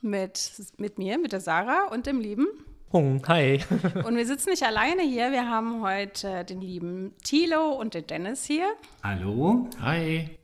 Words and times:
mit, 0.00 0.52
mit 0.78 0.98
mir, 0.98 1.18
mit 1.18 1.32
der 1.32 1.40
Sarah 1.40 1.88
und 1.88 2.06
dem 2.06 2.20
lieben 2.20 2.46
Hung, 2.90 3.22
hi. 3.28 3.62
und 4.06 4.16
wir 4.16 4.24
sitzen 4.24 4.48
nicht 4.48 4.62
alleine 4.62 5.02
hier, 5.02 5.30
wir 5.30 5.46
haben 5.46 5.82
heute 5.82 6.44
den 6.44 6.62
lieben 6.62 7.14
Thilo 7.22 7.72
und 7.72 7.92
den 7.92 8.06
Dennis 8.06 8.46
hier. 8.46 8.66
Hallo. 9.02 9.68
Hi. 9.82 10.38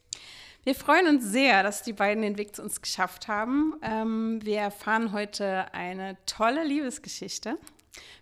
Wir 0.63 0.75
freuen 0.75 1.07
uns 1.09 1.25
sehr, 1.25 1.63
dass 1.63 1.83
die 1.83 1.95
beiden 1.95 2.23
den 2.23 2.37
Weg 2.37 2.55
zu 2.55 2.63
uns 2.63 2.83
geschafft 2.83 3.29
haben. 3.29 3.75
Ähm, 3.81 4.41
wir 4.43 4.59
erfahren 4.59 5.13
heute 5.13 5.73
eine 5.73 6.19
tolle 6.27 6.65
Liebesgeschichte 6.65 7.57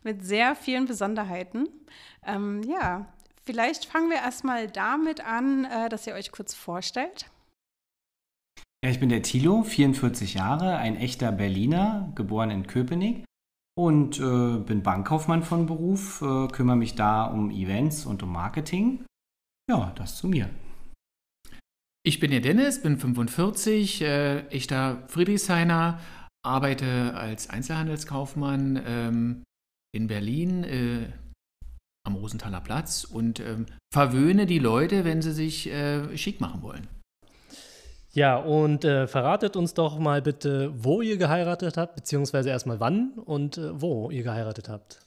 mit 0.04 0.24
sehr 0.24 0.54
vielen 0.54 0.86
Besonderheiten. 0.86 1.68
Ähm, 2.24 2.62
ja, 2.62 3.06
vielleicht 3.44 3.86
fangen 3.86 4.08
wir 4.08 4.18
erstmal 4.18 4.68
damit 4.68 5.20
an, 5.24 5.64
äh, 5.64 5.88
dass 5.88 6.06
ihr 6.06 6.14
euch 6.14 6.30
kurz 6.30 6.54
vorstellt. 6.54 7.26
Ich 8.84 8.98
bin 8.98 9.10
der 9.10 9.22
Thilo, 9.22 9.62
44 9.62 10.34
Jahre, 10.34 10.76
ein 10.76 10.96
echter 10.96 11.30
Berliner, 11.30 12.12
geboren 12.16 12.50
in 12.50 12.66
Köpenick 12.66 13.24
und 13.78 14.18
äh, 14.18 14.58
bin 14.58 14.82
Bankkaufmann 14.82 15.44
von 15.44 15.66
Beruf, 15.66 16.20
äh, 16.20 16.48
kümmere 16.48 16.76
mich 16.76 16.96
da 16.96 17.24
um 17.24 17.52
Events 17.52 18.04
und 18.04 18.24
um 18.24 18.32
Marketing. 18.32 19.04
Ja, 19.70 19.92
das 19.94 20.16
zu 20.16 20.26
mir. 20.26 20.50
Ich 22.04 22.18
bin 22.18 22.32
der 22.32 22.40
Dennis, 22.40 22.82
bin 22.82 22.98
45, 22.98 24.02
äh, 24.02 24.46
echter 24.48 25.04
Friedrichshainer, 25.06 26.00
arbeite 26.44 27.14
als 27.14 27.48
Einzelhandelskaufmann 27.48 28.82
ähm, 28.84 29.44
in 29.94 30.08
Berlin 30.08 30.64
äh, 30.64 31.12
am 32.04 32.16
Rosenthaler 32.16 32.60
Platz 32.60 33.04
und 33.04 33.38
ähm, 33.38 33.66
verwöhne 33.94 34.46
die 34.46 34.58
Leute, 34.58 35.04
wenn 35.04 35.22
sie 35.22 35.30
sich 35.30 35.68
äh, 35.68 36.18
schick 36.18 36.40
machen 36.40 36.62
wollen. 36.62 36.88
Ja, 38.14 38.36
und 38.36 38.84
äh, 38.84 39.06
verratet 39.06 39.56
uns 39.56 39.72
doch 39.72 39.98
mal 39.98 40.20
bitte, 40.20 40.72
wo 40.76 41.00
ihr 41.00 41.16
geheiratet 41.16 41.78
habt, 41.78 41.94
beziehungsweise 41.94 42.50
erstmal 42.50 42.78
wann 42.78 43.12
und 43.12 43.56
äh, 43.56 43.80
wo 43.80 44.10
ihr 44.10 44.22
geheiratet 44.22 44.68
habt. 44.68 45.00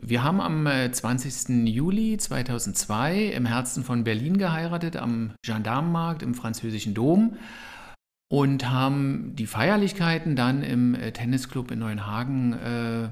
Wir 0.00 0.22
haben 0.22 0.40
am 0.40 0.68
20. 0.92 1.48
Äh, 1.48 1.68
Juli 1.68 2.16
2002 2.16 3.26
im 3.26 3.46
Herzen 3.46 3.82
von 3.84 4.04
Berlin 4.04 4.38
geheiratet, 4.38 4.96
am 4.96 5.34
Gendarmenmarkt 5.44 6.22
im 6.22 6.34
französischen 6.34 6.94
Dom 6.94 7.36
und 8.32 8.70
haben 8.70 9.34
die 9.36 9.46
Feierlichkeiten 9.46 10.36
dann 10.36 10.62
im 10.62 10.94
äh, 10.94 11.12
Tennisclub 11.12 11.70
in 11.70 11.80
Neuenhagen 11.80 12.52
äh, 12.54 13.10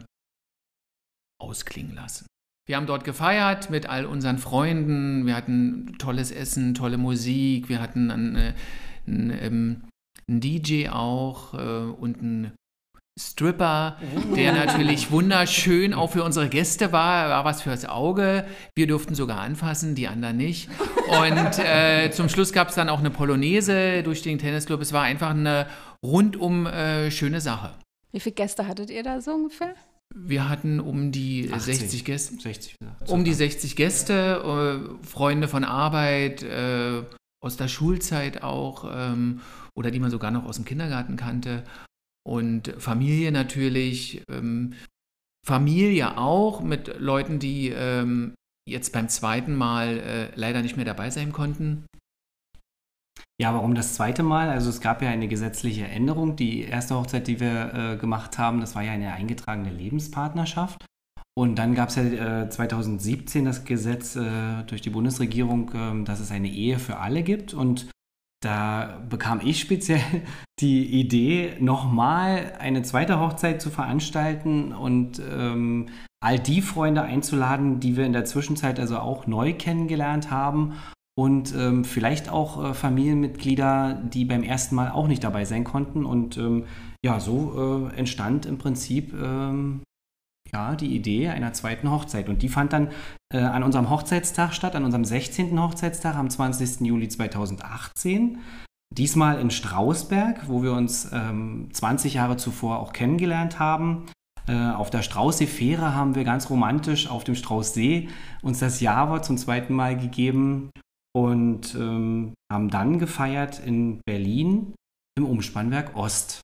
ausklingen 1.38 1.94
lassen. 1.94 2.26
Wir 2.66 2.76
haben 2.76 2.86
dort 2.86 3.04
gefeiert 3.04 3.68
mit 3.68 3.88
all 3.88 4.06
unseren 4.06 4.38
Freunden. 4.38 5.26
Wir 5.26 5.34
hatten 5.34 5.96
tolles 5.98 6.30
Essen, 6.30 6.74
tolle 6.74 6.98
Musik. 6.98 7.68
Wir 7.68 7.82
hatten 7.82 8.10
eine 8.10 8.54
ein, 9.10 9.38
ähm, 9.40 9.82
ein 10.28 10.40
DJ 10.40 10.88
auch 10.88 11.54
äh, 11.54 11.56
und 11.56 12.22
ein 12.22 12.52
Stripper, 13.20 13.98
der 14.34 14.52
natürlich 14.52 15.10
wunderschön 15.10 15.92
auch 15.92 16.12
für 16.12 16.24
unsere 16.24 16.48
Gäste 16.48 16.92
war, 16.92 17.28
war 17.28 17.44
was 17.44 17.62
fürs 17.62 17.84
Auge. 17.84 18.46
Wir 18.74 18.86
durften 18.86 19.14
sogar 19.14 19.40
anfassen, 19.40 19.94
die 19.94 20.08
anderen 20.08 20.38
nicht. 20.38 20.70
Und 21.08 21.58
äh, 21.58 22.10
zum 22.12 22.28
Schluss 22.28 22.52
gab 22.52 22.68
es 22.68 22.76
dann 22.76 22.88
auch 22.88 23.00
eine 23.00 23.10
Polonaise 23.10 24.02
durch 24.02 24.22
den 24.22 24.38
Tennisclub. 24.38 24.80
Es 24.80 24.92
war 24.92 25.02
einfach 25.02 25.30
eine 25.30 25.66
rundum 26.04 26.66
äh, 26.66 27.10
schöne 27.10 27.40
Sache. 27.40 27.74
Wie 28.12 28.20
viele 28.20 28.34
Gäste 28.34 28.66
hattet 28.66 28.90
ihr 28.90 29.02
da 29.02 29.20
so 29.20 29.32
ungefähr? 29.32 29.74
Wir 30.14 30.48
hatten 30.48 30.80
um 30.80 31.12
die 31.12 31.50
80. 31.52 31.78
60 31.78 32.04
Gäste. 32.04 32.40
60, 32.40 32.76
ja. 32.82 33.12
Um 33.12 33.24
die 33.24 33.34
60 33.34 33.76
Gäste, 33.76 34.90
äh, 35.02 35.06
Freunde 35.06 35.46
von 35.46 35.62
Arbeit, 35.62 36.42
äh, 36.42 37.02
aus 37.42 37.56
der 37.56 37.68
Schulzeit 37.68 38.42
auch 38.42 38.90
ähm, 38.92 39.40
oder 39.74 39.90
die 39.90 40.00
man 40.00 40.10
sogar 40.10 40.30
noch 40.30 40.44
aus 40.44 40.56
dem 40.56 40.64
Kindergarten 40.64 41.16
kannte. 41.16 41.64
Und 42.26 42.74
Familie 42.78 43.32
natürlich, 43.32 44.22
ähm, 44.30 44.74
Familie 45.46 46.18
auch 46.18 46.60
mit 46.60 46.98
Leuten, 46.98 47.38
die 47.38 47.68
ähm, 47.68 48.34
jetzt 48.68 48.92
beim 48.92 49.08
zweiten 49.08 49.56
Mal 49.56 49.98
äh, 49.98 50.28
leider 50.34 50.62
nicht 50.62 50.76
mehr 50.76 50.84
dabei 50.84 51.10
sein 51.10 51.32
konnten. 51.32 51.86
Ja, 53.40 53.54
warum 53.54 53.74
das 53.74 53.94
zweite 53.94 54.22
Mal? 54.22 54.50
Also 54.50 54.68
es 54.68 54.82
gab 54.82 55.00
ja 55.00 55.08
eine 55.08 55.26
gesetzliche 55.26 55.86
Änderung. 55.86 56.36
Die 56.36 56.60
erste 56.60 56.94
Hochzeit, 56.94 57.26
die 57.26 57.40
wir 57.40 57.72
äh, 57.72 57.96
gemacht 57.96 58.36
haben, 58.36 58.60
das 58.60 58.74
war 58.74 58.82
ja 58.82 58.92
eine 58.92 59.14
eingetragene 59.14 59.70
Lebenspartnerschaft. 59.70 60.84
Und 61.38 61.58
dann 61.58 61.74
gab 61.74 61.88
es 61.90 61.96
ja 61.96 62.42
äh, 62.42 62.50
2017 62.50 63.44
das 63.44 63.64
Gesetz 63.64 64.16
äh, 64.16 64.62
durch 64.66 64.82
die 64.82 64.90
Bundesregierung, 64.90 65.70
äh, 65.72 66.04
dass 66.04 66.20
es 66.20 66.30
eine 66.30 66.48
Ehe 66.48 66.78
für 66.78 66.98
alle 66.98 67.22
gibt. 67.22 67.54
Und 67.54 67.88
da 68.42 69.00
bekam 69.08 69.40
ich 69.42 69.60
speziell 69.60 70.02
die 70.60 70.84
Idee, 71.00 71.56
nochmal 71.60 72.52
eine 72.58 72.82
zweite 72.82 73.20
Hochzeit 73.20 73.62
zu 73.62 73.70
veranstalten 73.70 74.72
und 74.72 75.20
ähm, 75.20 75.88
all 76.22 76.38
die 76.38 76.62
Freunde 76.62 77.02
einzuladen, 77.02 77.80
die 77.80 77.96
wir 77.96 78.04
in 78.04 78.12
der 78.12 78.24
Zwischenzeit 78.24 78.78
also 78.78 78.98
auch 78.98 79.26
neu 79.26 79.54
kennengelernt 79.54 80.30
haben 80.30 80.74
und 81.18 81.54
ähm, 81.54 81.84
vielleicht 81.84 82.28
auch 82.28 82.62
äh, 82.62 82.74
Familienmitglieder, 82.74 84.02
die 84.04 84.24
beim 84.24 84.42
ersten 84.42 84.74
Mal 84.74 84.90
auch 84.90 85.06
nicht 85.06 85.24
dabei 85.24 85.44
sein 85.44 85.64
konnten. 85.64 86.04
Und 86.04 86.36
ähm, 86.36 86.64
ja, 87.04 87.20
so 87.20 87.88
äh, 87.92 87.96
entstand 87.96 88.46
im 88.46 88.58
Prinzip 88.58 89.12
ähm, 89.14 89.82
ja, 90.52 90.76
die 90.76 90.94
Idee 90.94 91.28
einer 91.28 91.52
zweiten 91.52 91.90
Hochzeit. 91.90 92.28
Und 92.28 92.42
die 92.42 92.48
fand 92.48 92.72
dann 92.72 92.90
äh, 93.32 93.38
an 93.38 93.62
unserem 93.62 93.90
Hochzeitstag 93.90 94.52
statt, 94.52 94.74
an 94.74 94.84
unserem 94.84 95.04
16. 95.04 95.60
Hochzeitstag 95.60 96.16
am 96.16 96.30
20. 96.30 96.80
Juli 96.80 97.08
2018. 97.08 98.38
Diesmal 98.92 99.40
in 99.40 99.50
Strausberg, 99.50 100.48
wo 100.48 100.62
wir 100.62 100.72
uns 100.72 101.10
ähm, 101.12 101.68
20 101.72 102.14
Jahre 102.14 102.36
zuvor 102.36 102.80
auch 102.80 102.92
kennengelernt 102.92 103.58
haben. 103.58 104.06
Äh, 104.48 104.72
auf 104.72 104.90
der 104.90 105.02
Straußsee-Fähre 105.02 105.94
haben 105.94 106.16
wir 106.16 106.24
ganz 106.24 106.50
romantisch 106.50 107.08
auf 107.08 107.22
dem 107.22 107.36
Straußsee 107.36 108.08
uns 108.42 108.58
das 108.58 108.80
Java 108.80 109.22
zum 109.22 109.38
zweiten 109.38 109.74
Mal 109.74 109.96
gegeben 109.96 110.70
und 111.12 111.74
ähm, 111.76 112.34
haben 112.52 112.68
dann 112.68 112.98
gefeiert 112.98 113.60
in 113.64 114.00
Berlin 114.06 114.74
im 115.16 115.26
Umspannwerk 115.26 115.94
Ost. 115.94 116.40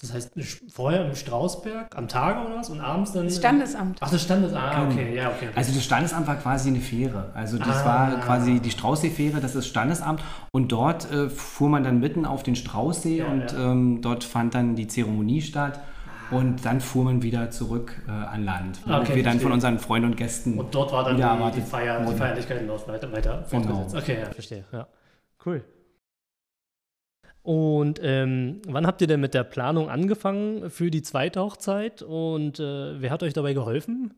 Das 0.00 0.14
heißt, 0.14 0.32
vorher 0.72 1.04
im 1.06 1.14
Strausberg 1.14 1.94
am 1.96 2.08
Tage 2.08 2.46
oder 2.46 2.56
was 2.56 2.70
und 2.70 2.80
abends 2.80 3.12
dann. 3.12 3.24
Das 3.26 3.36
Standesamt. 3.36 3.98
Ach, 4.00 4.10
das 4.10 4.22
Standesamt. 4.22 4.62
Ah, 4.62 4.80
Genau. 4.80 4.92
okay, 4.92 5.14
ja, 5.14 5.28
okay. 5.28 5.46
okay. 5.48 5.52
Also 5.56 5.74
das 5.74 5.84
Standesamt 5.84 6.26
war 6.26 6.36
quasi 6.36 6.70
eine 6.70 6.80
Fähre. 6.80 7.30
Also 7.34 7.58
das 7.58 7.82
Ah. 7.82 7.84
war 7.84 8.20
quasi 8.20 8.60
die 8.60 8.70
Straußsee-Fähre, 8.70 9.40
das 9.40 9.54
ist 9.54 9.66
Standesamt. 9.66 10.22
Und 10.52 10.72
dort 10.72 11.10
äh, 11.12 11.28
fuhr 11.28 11.68
man 11.68 11.84
dann 11.84 12.00
mitten 12.00 12.24
auf 12.24 12.42
den 12.42 12.56
Straußsee 12.56 13.18
Ja, 13.18 13.26
und 13.26 13.52
ja. 13.52 13.72
Ähm, 13.72 14.00
dort 14.00 14.24
fand 14.24 14.54
dann 14.54 14.74
die 14.74 14.86
Zeremonie 14.88 15.42
statt. 15.42 15.80
Und 16.30 16.64
dann 16.64 16.80
fuhr 16.80 17.04
man 17.04 17.22
wieder 17.22 17.50
zurück 17.50 18.00
äh, 18.06 18.10
an 18.10 18.44
Land, 18.44 18.78
wo 18.86 18.94
Okay, 18.94 19.16
wir 19.16 19.22
dann 19.24 19.32
verstehe. 19.32 19.40
von 19.42 19.52
unseren 19.52 19.78
Freunden 19.80 20.10
und 20.10 20.16
Gästen 20.16 20.56
und 20.60 20.72
dort 20.72 20.92
war 20.92 21.02
dann 21.02 21.16
die, 21.16 21.60
die, 21.60 21.66
Feier, 21.66 22.06
die. 22.06 22.14
Feierlichkeiten 22.14 22.68
dort 22.68 22.86
weiter, 22.86 23.10
weiter 23.10 23.44
Genau. 23.50 23.64
fortgesetzt. 23.64 23.96
Okay, 23.96 24.18
ja, 24.20 24.30
verstehe. 24.30 24.64
Ja. 24.72 24.86
Cool. 25.44 25.64
Und 27.42 28.00
ähm, 28.02 28.60
wann 28.68 28.86
habt 28.86 29.00
ihr 29.00 29.06
denn 29.06 29.20
mit 29.20 29.34
der 29.34 29.44
Planung 29.44 29.88
angefangen 29.88 30.70
für 30.70 30.90
die 30.90 31.02
zweite 31.02 31.40
Hochzeit 31.40 32.02
und 32.02 32.60
äh, 32.60 33.00
wer 33.00 33.10
hat 33.10 33.22
euch 33.22 33.32
dabei 33.32 33.54
geholfen? 33.54 34.12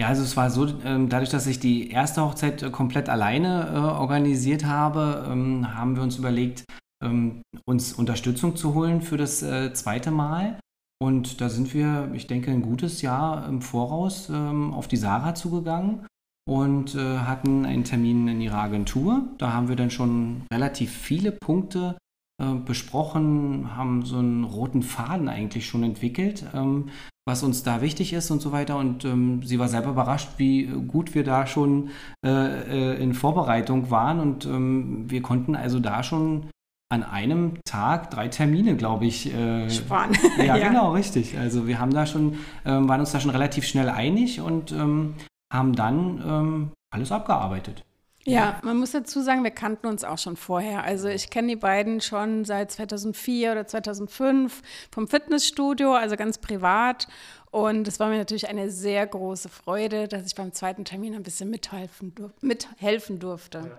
Ja, 0.00 0.08
also 0.08 0.22
es 0.22 0.36
war 0.36 0.50
so, 0.50 0.66
ähm, 0.84 1.08
dadurch, 1.08 1.30
dass 1.30 1.46
ich 1.46 1.60
die 1.60 1.90
erste 1.90 2.22
Hochzeit 2.22 2.62
äh, 2.62 2.70
komplett 2.70 3.08
alleine 3.08 3.68
äh, 3.72 3.78
organisiert 3.78 4.64
habe, 4.64 5.26
ähm, 5.28 5.74
haben 5.74 5.96
wir 5.96 6.02
uns 6.02 6.16
überlegt, 6.16 6.64
ähm, 7.04 7.42
uns 7.66 7.92
Unterstützung 7.92 8.56
zu 8.56 8.74
holen 8.74 9.02
für 9.02 9.16
das 9.16 9.42
äh, 9.42 9.72
zweite 9.72 10.10
Mal. 10.10 10.58
Und 11.00 11.40
da 11.40 11.48
sind 11.48 11.74
wir, 11.74 12.10
ich 12.14 12.26
denke, 12.26 12.50
ein 12.50 12.62
gutes 12.62 13.02
Jahr 13.02 13.46
im 13.48 13.62
Voraus 13.62 14.28
auf 14.32 14.88
die 14.88 14.96
Sarah 14.96 15.32
zugegangen 15.32 16.08
und 16.44 16.96
hatten 16.96 17.64
einen 17.64 17.84
Termin 17.84 18.26
in 18.26 18.40
ihrer 18.40 18.58
Agentur. 18.58 19.28
Da 19.38 19.52
haben 19.52 19.68
wir 19.68 19.76
dann 19.76 19.92
schon 19.92 20.42
relativ 20.52 20.90
viele 20.90 21.30
Punkte 21.30 21.96
äh, 22.40 22.54
besprochen, 22.54 23.76
haben 23.76 24.04
so 24.04 24.18
einen 24.18 24.44
roten 24.44 24.82
Faden 24.82 25.28
eigentlich 25.28 25.66
schon 25.66 25.82
entwickelt, 25.82 26.44
ähm, 26.54 26.90
was 27.26 27.42
uns 27.42 27.62
da 27.62 27.82
wichtig 27.82 28.12
ist 28.12 28.30
und 28.30 28.40
so 28.40 28.52
weiter. 28.52 28.76
Und 28.78 29.04
ähm, 29.04 29.42
sie 29.42 29.58
war 29.58 29.68
selber 29.68 29.90
überrascht, 29.90 30.30
wie 30.36 30.64
gut 30.66 31.14
wir 31.14 31.24
da 31.24 31.46
schon 31.46 31.90
äh, 32.24 32.30
äh, 32.30 33.02
in 33.02 33.12
Vorbereitung 33.14 33.90
waren. 33.90 34.20
Und 34.20 34.46
ähm, 34.46 35.10
wir 35.10 35.20
konnten 35.20 35.56
also 35.56 35.80
da 35.80 36.02
schon 36.02 36.48
an 36.90 37.02
einem 37.02 37.58
Tag 37.64 38.10
drei 38.10 38.28
Termine, 38.28 38.76
glaube 38.76 39.06
ich. 39.06 39.34
Äh, 39.34 39.68
Sparen. 39.68 40.16
Ja, 40.38 40.56
ja, 40.56 40.68
genau, 40.68 40.92
richtig. 40.92 41.36
Also 41.36 41.66
wir 41.66 41.78
haben 41.80 41.92
da 41.92 42.06
schon, 42.06 42.38
ähm, 42.64 42.88
waren 42.88 43.00
uns 43.00 43.12
da 43.12 43.20
schon 43.20 43.30
relativ 43.30 43.66
schnell 43.66 43.88
einig 43.88 44.40
und 44.40 44.72
ähm, 44.72 45.14
haben 45.52 45.74
dann 45.74 46.22
ähm, 46.24 46.70
alles 46.90 47.12
abgearbeitet. 47.12 47.84
Ja, 48.24 48.60
man 48.62 48.76
muss 48.76 48.90
dazu 48.90 49.22
sagen, 49.22 49.42
wir 49.42 49.50
kannten 49.50 49.86
uns 49.86 50.04
auch 50.04 50.18
schon 50.18 50.36
vorher. 50.36 50.84
Also 50.84 51.08
ich 51.08 51.30
kenne 51.30 51.48
die 51.48 51.56
beiden 51.56 52.00
schon 52.00 52.44
seit 52.44 52.70
2004 52.70 53.52
oder 53.52 53.66
2005 53.66 54.62
vom 54.90 55.08
Fitnessstudio, 55.08 55.94
also 55.94 56.16
ganz 56.16 56.38
privat. 56.38 57.08
Und 57.50 57.88
es 57.88 57.98
war 57.98 58.08
mir 58.10 58.18
natürlich 58.18 58.48
eine 58.48 58.70
sehr 58.70 59.06
große 59.06 59.48
Freude, 59.48 60.08
dass 60.08 60.26
ich 60.26 60.34
beim 60.34 60.52
zweiten 60.52 60.84
Termin 60.84 61.14
ein 61.14 61.22
bisschen 61.22 61.48
mithelfen, 61.48 62.12
mithelfen 62.42 63.18
durfte. 63.18 63.58
Ja. 63.58 63.78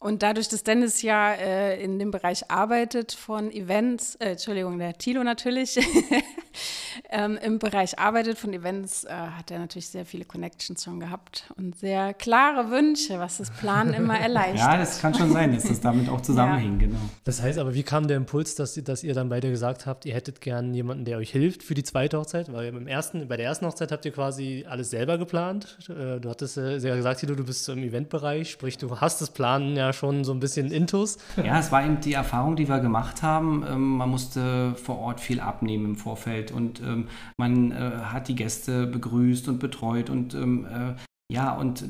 Und 0.00 0.22
dadurch, 0.22 0.48
dass 0.48 0.62
Dennis 0.62 1.02
ja 1.02 1.32
äh, 1.32 1.82
in 1.82 1.98
dem 1.98 2.12
Bereich 2.12 2.48
arbeitet 2.50 3.12
von 3.12 3.50
Events, 3.50 4.14
äh, 4.16 4.30
Entschuldigung, 4.30 4.78
der 4.78 4.96
Tilo 4.96 5.24
natürlich, 5.24 5.76
ähm, 7.10 7.36
im 7.42 7.58
Bereich 7.58 7.98
arbeitet 7.98 8.38
von 8.38 8.52
Events, 8.52 9.02
äh, 9.02 9.08
hat 9.10 9.50
er 9.50 9.58
natürlich 9.58 9.88
sehr 9.88 10.06
viele 10.06 10.24
Connections 10.24 10.84
schon 10.84 11.00
gehabt 11.00 11.52
und 11.56 11.76
sehr 11.76 12.14
klare 12.14 12.70
Wünsche, 12.70 13.18
was 13.18 13.38
das 13.38 13.50
Planen 13.50 13.92
immer 13.92 14.16
erleichtert. 14.20 14.58
ja, 14.58 14.76
das 14.76 15.00
kann 15.00 15.14
schon 15.14 15.32
sein, 15.32 15.52
dass 15.52 15.64
das 15.64 15.80
damit 15.80 16.08
auch 16.08 16.20
zusammenhängt, 16.20 16.80
ja. 16.80 16.88
genau. 16.88 17.00
Das 17.24 17.42
heißt 17.42 17.58
aber, 17.58 17.74
wie 17.74 17.82
kam 17.82 18.06
der 18.06 18.18
Impuls, 18.18 18.54
dass, 18.54 18.74
dass 18.74 19.02
ihr 19.02 19.14
dann 19.14 19.28
beide 19.28 19.50
gesagt 19.50 19.86
habt, 19.86 20.06
ihr 20.06 20.14
hättet 20.14 20.40
gern 20.40 20.74
jemanden, 20.74 21.06
der 21.06 21.18
euch 21.18 21.30
hilft 21.30 21.64
für 21.64 21.74
die 21.74 21.82
zweite 21.82 22.18
Hochzeit? 22.18 22.52
Weil 22.52 22.68
im 22.68 22.86
ersten, 22.86 23.26
bei 23.26 23.36
der 23.36 23.46
ersten 23.46 23.66
Hochzeit 23.66 23.90
habt 23.90 24.04
ihr 24.04 24.12
quasi 24.12 24.64
alles 24.68 24.90
selber 24.90 25.18
geplant. 25.18 25.76
Äh, 25.88 26.20
du 26.20 26.30
hattest 26.30 26.56
äh, 26.56 26.78
sehr 26.78 26.94
gesagt, 26.94 27.18
Tilo, 27.18 27.34
du 27.34 27.44
bist 27.44 27.68
im 27.68 27.82
Eventbereich, 27.82 28.52
sprich, 28.52 28.78
du 28.78 29.00
hast 29.00 29.20
das 29.20 29.30
Planen 29.30 29.76
ja 29.76 29.87
schon 29.92 30.24
so 30.24 30.32
ein 30.32 30.40
bisschen 30.40 30.70
Intus. 30.70 31.18
Ja, 31.36 31.58
es 31.58 31.72
war 31.72 31.84
eben 31.84 32.00
die 32.00 32.12
Erfahrung, 32.12 32.56
die 32.56 32.68
wir 32.68 32.80
gemacht 32.80 33.22
haben. 33.22 33.64
Ähm, 33.68 33.96
man 33.96 34.10
musste 34.10 34.74
vor 34.74 34.98
Ort 34.98 35.20
viel 35.20 35.40
abnehmen 35.40 35.84
im 35.84 35.96
Vorfeld 35.96 36.50
und 36.52 36.80
ähm, 36.80 37.08
man 37.36 37.72
äh, 37.72 37.74
hat 38.04 38.28
die 38.28 38.34
Gäste 38.34 38.86
begrüßt 38.86 39.48
und 39.48 39.58
betreut 39.58 40.10
und 40.10 40.34
ähm, 40.34 40.66
äh, 40.66 40.94
ja, 41.30 41.52
und 41.52 41.84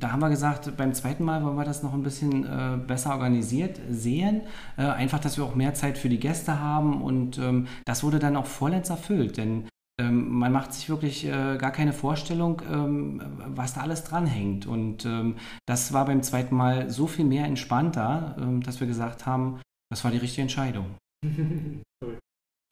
da 0.00 0.12
haben 0.12 0.20
wir 0.20 0.28
gesagt, 0.28 0.76
beim 0.76 0.92
zweiten 0.92 1.24
Mal 1.24 1.42
wollen 1.42 1.56
wir 1.56 1.64
das 1.64 1.82
noch 1.82 1.94
ein 1.94 2.02
bisschen 2.02 2.44
äh, 2.44 2.76
besser 2.76 3.12
organisiert 3.12 3.80
sehen. 3.88 4.42
Äh, 4.76 4.82
einfach, 4.82 5.18
dass 5.18 5.38
wir 5.38 5.44
auch 5.44 5.54
mehr 5.54 5.72
Zeit 5.72 5.96
für 5.96 6.10
die 6.10 6.20
Gäste 6.20 6.60
haben. 6.60 7.00
Und 7.00 7.38
ähm, 7.38 7.68
das 7.86 8.04
wurde 8.04 8.18
dann 8.18 8.36
auch 8.36 8.44
vollends 8.44 8.90
erfüllt. 8.90 9.38
Denn 9.38 9.66
ähm, 10.02 10.28
man 10.28 10.52
macht 10.52 10.72
sich 10.72 10.88
wirklich 10.88 11.24
äh, 11.24 11.56
gar 11.56 11.70
keine 11.70 11.92
Vorstellung, 11.92 12.62
ähm, 12.70 13.22
was 13.46 13.74
da 13.74 13.82
alles 13.82 14.04
dranhängt. 14.04 14.66
Und 14.66 15.04
ähm, 15.04 15.36
das 15.66 15.92
war 15.92 16.04
beim 16.06 16.22
zweiten 16.22 16.54
Mal 16.54 16.90
so 16.90 17.06
viel 17.06 17.24
mehr 17.24 17.46
entspannter, 17.46 18.36
ähm, 18.38 18.62
dass 18.62 18.80
wir 18.80 18.86
gesagt 18.86 19.26
haben, 19.26 19.60
das 19.90 20.04
war 20.04 20.10
die 20.10 20.18
richtige 20.18 20.42
Entscheidung. 20.42 20.86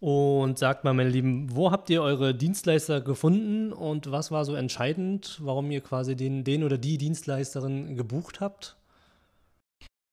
Und 0.03 0.59
sagt 0.59 0.85
mal, 0.85 0.94
meine 0.94 1.11
Lieben, 1.11 1.55
wo 1.55 1.71
habt 1.71 1.91
ihr 1.91 2.00
eure 2.03 2.35
Dienstleister 2.35 3.03
gefunden 3.03 3.71
und 3.71 4.11
was 4.11 4.31
war 4.31 4.47
so 4.47 4.55
entscheidend, 4.55 5.38
warum 5.43 5.71
ihr 5.71 5.82
quasi 5.82 6.17
den, 6.17 6.43
den 6.43 6.65
oder 6.65 6.79
die 6.79 6.97
Dienstleisterin 6.97 7.97
gebucht 7.97 8.41
habt? 8.41 8.80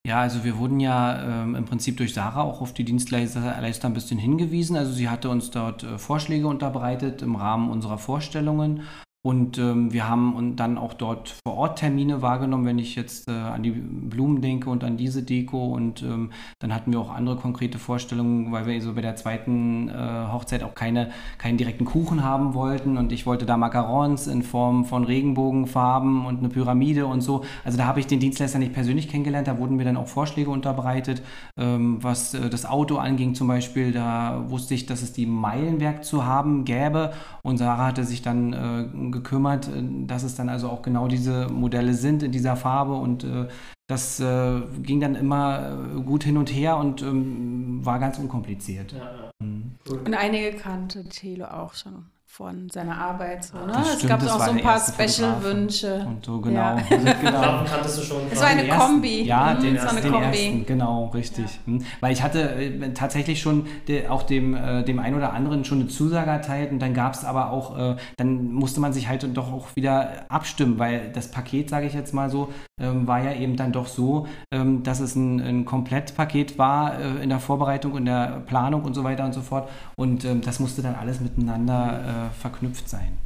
Ja, 0.07 0.21
also 0.21 0.45
wir 0.45 0.57
wurden 0.57 0.79
ja 0.79 1.41
ähm, 1.41 1.53
im 1.53 1.65
Prinzip 1.65 1.97
durch 1.97 2.13
Sarah 2.13 2.41
auch 2.41 2.61
auf 2.61 2.71
die 2.71 2.85
Dienstleister 2.85 3.57
ein 3.89 3.93
bisschen 3.93 4.17
hingewiesen. 4.17 4.77
Also 4.77 4.93
sie 4.93 5.09
hatte 5.09 5.29
uns 5.29 5.51
dort 5.51 5.83
äh, 5.83 5.97
Vorschläge 5.97 6.47
unterbreitet 6.47 7.21
im 7.21 7.35
Rahmen 7.35 7.69
unserer 7.69 7.97
Vorstellungen 7.97 8.83
und 9.27 9.57
ähm, 9.57 9.91
wir 9.91 10.07
haben 10.07 10.55
dann 10.55 10.77
auch 10.77 10.93
dort 10.93 11.35
vor 11.45 11.57
Ort 11.57 11.79
Termine 11.79 12.21
wahrgenommen, 12.21 12.65
wenn 12.65 12.79
ich 12.79 12.95
jetzt 12.95 13.27
äh, 13.27 13.33
an 13.33 13.61
die 13.61 13.71
Blumen 13.71 14.41
denke 14.41 14.69
und 14.69 14.85
an 14.85 14.95
diese 14.95 15.21
Deko. 15.21 15.65
Und 15.65 16.01
ähm, 16.01 16.31
dann 16.59 16.73
hatten 16.73 16.93
wir 16.93 17.01
auch 17.01 17.13
andere 17.13 17.35
konkrete 17.35 17.77
Vorstellungen, 17.77 18.53
weil 18.53 18.67
wir 18.67 18.81
so 18.81 18.93
bei 18.93 19.01
der 19.01 19.17
zweiten 19.17 19.89
äh, 19.89 20.31
Hochzeit 20.31 20.63
auch 20.63 20.75
keine, 20.75 21.09
keinen 21.39 21.57
direkten 21.57 21.83
Kuchen 21.83 22.23
haben 22.23 22.53
wollten. 22.53 22.97
Und 22.97 23.11
ich 23.11 23.25
wollte 23.25 23.45
da 23.45 23.57
Macarons 23.57 24.27
in 24.27 24.43
Form 24.43 24.85
von 24.85 25.03
Regenbogenfarben 25.03 26.25
und 26.25 26.39
eine 26.39 26.47
Pyramide 26.47 27.05
und 27.05 27.19
so. 27.19 27.43
Also 27.65 27.77
da 27.77 27.85
habe 27.85 27.99
ich 27.99 28.07
den 28.07 28.21
Dienstleister 28.21 28.59
nicht 28.59 28.71
persönlich 28.71 29.09
kennengelernt. 29.09 29.49
Da 29.49 29.59
wurden 29.59 29.75
mir 29.75 29.83
dann 29.83 29.97
auch 29.97 30.07
Vorschläge 30.07 30.49
unterbreitet, 30.49 31.21
ähm, 31.57 32.01
was 32.01 32.33
äh, 32.33 32.49
das 32.49 32.65
Auto 32.65 32.95
anging 32.95 33.35
zum 33.35 33.49
Beispiel. 33.49 33.91
Da 33.91 34.45
wusste 34.47 34.73
ich, 34.73 34.85
dass 34.85 35.01
es 35.01 35.11
die 35.11 35.25
Meilenwerk 35.25 36.05
zu 36.05 36.25
haben 36.25 36.63
gäbe. 36.63 37.11
Und 37.43 37.57
Sarah 37.57 37.87
hatte 37.87 38.05
sich 38.05 38.21
dann 38.21 38.53
äh, 38.53 39.16
gekümmert, 39.17 39.67
äh, 39.67 39.83
dass 40.05 40.23
es 40.23 40.35
dann 40.35 40.49
also 40.49 40.69
auch 40.69 40.81
genau 40.81 41.07
diese 41.07 41.47
Modelle 41.49 41.93
sind 41.93 42.23
in 42.23 42.31
dieser 42.31 42.55
Farbe 42.55 42.93
und 42.93 43.23
äh, 43.23 43.47
das 43.89 44.19
äh, 44.19 44.61
ging 44.83 44.99
dann 44.99 45.15
immer 45.15 46.01
gut 46.05 46.23
hin 46.23 46.37
und 46.37 46.53
her 46.53 46.77
und 46.77 47.01
ähm, 47.01 47.85
war 47.85 47.99
ganz 47.99 48.19
unkompliziert. 48.19 48.91
Ja, 48.91 48.97
ja. 48.99 49.31
Mhm. 49.39 49.75
Und 49.87 50.13
einige 50.13 50.57
kannte 50.57 51.07
Thelo 51.07 51.45
auch 51.45 51.73
schon 51.73 52.05
von 52.37 52.69
seiner 52.69 52.95
Arbeit. 52.95 53.45
So, 53.45 53.57
ne? 53.57 53.73
Es 53.95 54.07
gab 54.07 54.21
auch 54.21 54.39
so 54.39 54.51
ein 54.51 54.61
paar 54.61 54.79
Special-Wünsche. 54.79 56.05
Und 56.05 56.23
so, 56.23 56.39
genau. 56.39 56.59
Ja. 56.59 56.77
Genau. 57.17 57.63
kanntest 57.65 57.97
du 57.97 58.03
schon. 58.03 58.21
Es 58.31 58.39
war 58.39 58.49
eine 58.49 58.67
Kombi. 58.67 59.23
Ja, 59.23 59.55
mhm, 59.55 59.61
den, 59.61 59.79
so 59.79 59.87
eine 59.87 60.01
den 60.01 60.11
Kombi. 60.11 60.25
Ersten, 60.27 60.65
genau, 60.67 61.05
richtig. 61.07 61.45
Ja. 61.45 61.73
Mhm. 61.73 61.85
Weil 61.99 62.13
ich 62.13 62.21
hatte 62.21 62.51
äh, 62.51 62.93
tatsächlich 62.93 63.41
schon 63.41 63.65
de, 63.87 64.07
auch 64.07 64.21
dem, 64.21 64.53
äh, 64.53 64.83
dem 64.83 64.99
einen 64.99 65.15
oder 65.15 65.33
anderen 65.33 65.65
schon 65.65 65.79
eine 65.79 65.87
Zusage 65.87 66.29
erteilt 66.29 66.71
und 66.71 66.79
dann 66.79 66.93
gab 66.93 67.15
es 67.15 67.25
aber 67.25 67.49
auch, 67.49 67.75
äh, 67.75 67.95
dann 68.17 68.51
musste 68.51 68.81
man 68.81 68.93
sich 68.93 69.07
halt 69.07 69.27
doch 69.35 69.51
auch 69.51 69.75
wieder 69.75 70.25
abstimmen, 70.29 70.77
weil 70.77 71.11
das 71.11 71.31
Paket, 71.31 71.71
sage 71.71 71.87
ich 71.87 71.93
jetzt 71.95 72.13
mal 72.13 72.29
so, 72.29 72.53
ähm, 72.79 73.07
war 73.07 73.23
ja 73.23 73.33
eben 73.33 73.55
dann 73.55 73.71
doch 73.71 73.87
so, 73.87 74.27
ähm, 74.51 74.83
dass 74.83 74.99
es 74.99 75.15
ein, 75.15 75.39
ein 75.39 75.65
Komplettpaket 75.65 76.59
war 76.59 76.99
äh, 76.99 77.23
in 77.23 77.29
der 77.29 77.39
Vorbereitung, 77.39 77.97
in 77.97 78.05
der 78.05 78.43
Planung 78.45 78.83
und 78.83 78.93
so 78.93 79.03
weiter 79.03 79.25
und 79.25 79.33
so 79.33 79.41
fort. 79.41 79.67
Und 79.95 80.23
ähm, 80.23 80.41
das 80.41 80.59
musste 80.59 80.83
dann 80.83 80.93
alles 80.93 81.19
miteinander 81.19 82.26
verknüpft 82.29 82.89
sein. 82.89 83.17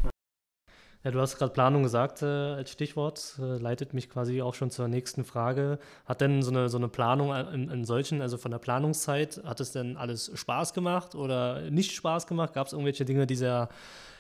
Ja, 1.04 1.10
du 1.10 1.20
hast 1.20 1.38
gerade 1.38 1.52
Planung 1.52 1.82
gesagt 1.82 2.22
äh, 2.22 2.26
als 2.26 2.72
Stichwort, 2.72 3.40
äh, 3.40 3.58
leitet 3.58 3.96
mich 3.96 4.08
quasi 4.08 4.44
auch 4.44 4.54
schon 4.54 4.70
zur 4.70 4.88
nächsten 4.88 5.24
Frage. 5.24 5.80
Hat 6.06 6.22
denn 6.22 6.44
so 6.44 6.52
eine, 6.52 6.70
so 6.70 6.78
eine 6.78 6.90
Planung 6.90 7.34
in, 7.34 7.70
in, 7.70 7.86
solchen, 7.86 8.22
also 8.22 8.38
von 8.38 8.52
der 8.52 8.60
Planungszeit, 8.60 9.42
hat 9.44 9.60
es 9.60 9.72
denn 9.72 9.98
alles 9.98 10.32
Spaß 10.36 10.74
gemacht 10.74 11.16
oder 11.16 11.72
nicht 11.72 11.94
Spaß 11.94 12.28
gemacht? 12.28 12.54
Gab 12.54 12.68
es 12.68 12.74
irgendwelche 12.74 13.04
Dinge, 13.04 13.26
die 13.26 13.36
sehr 13.36 13.70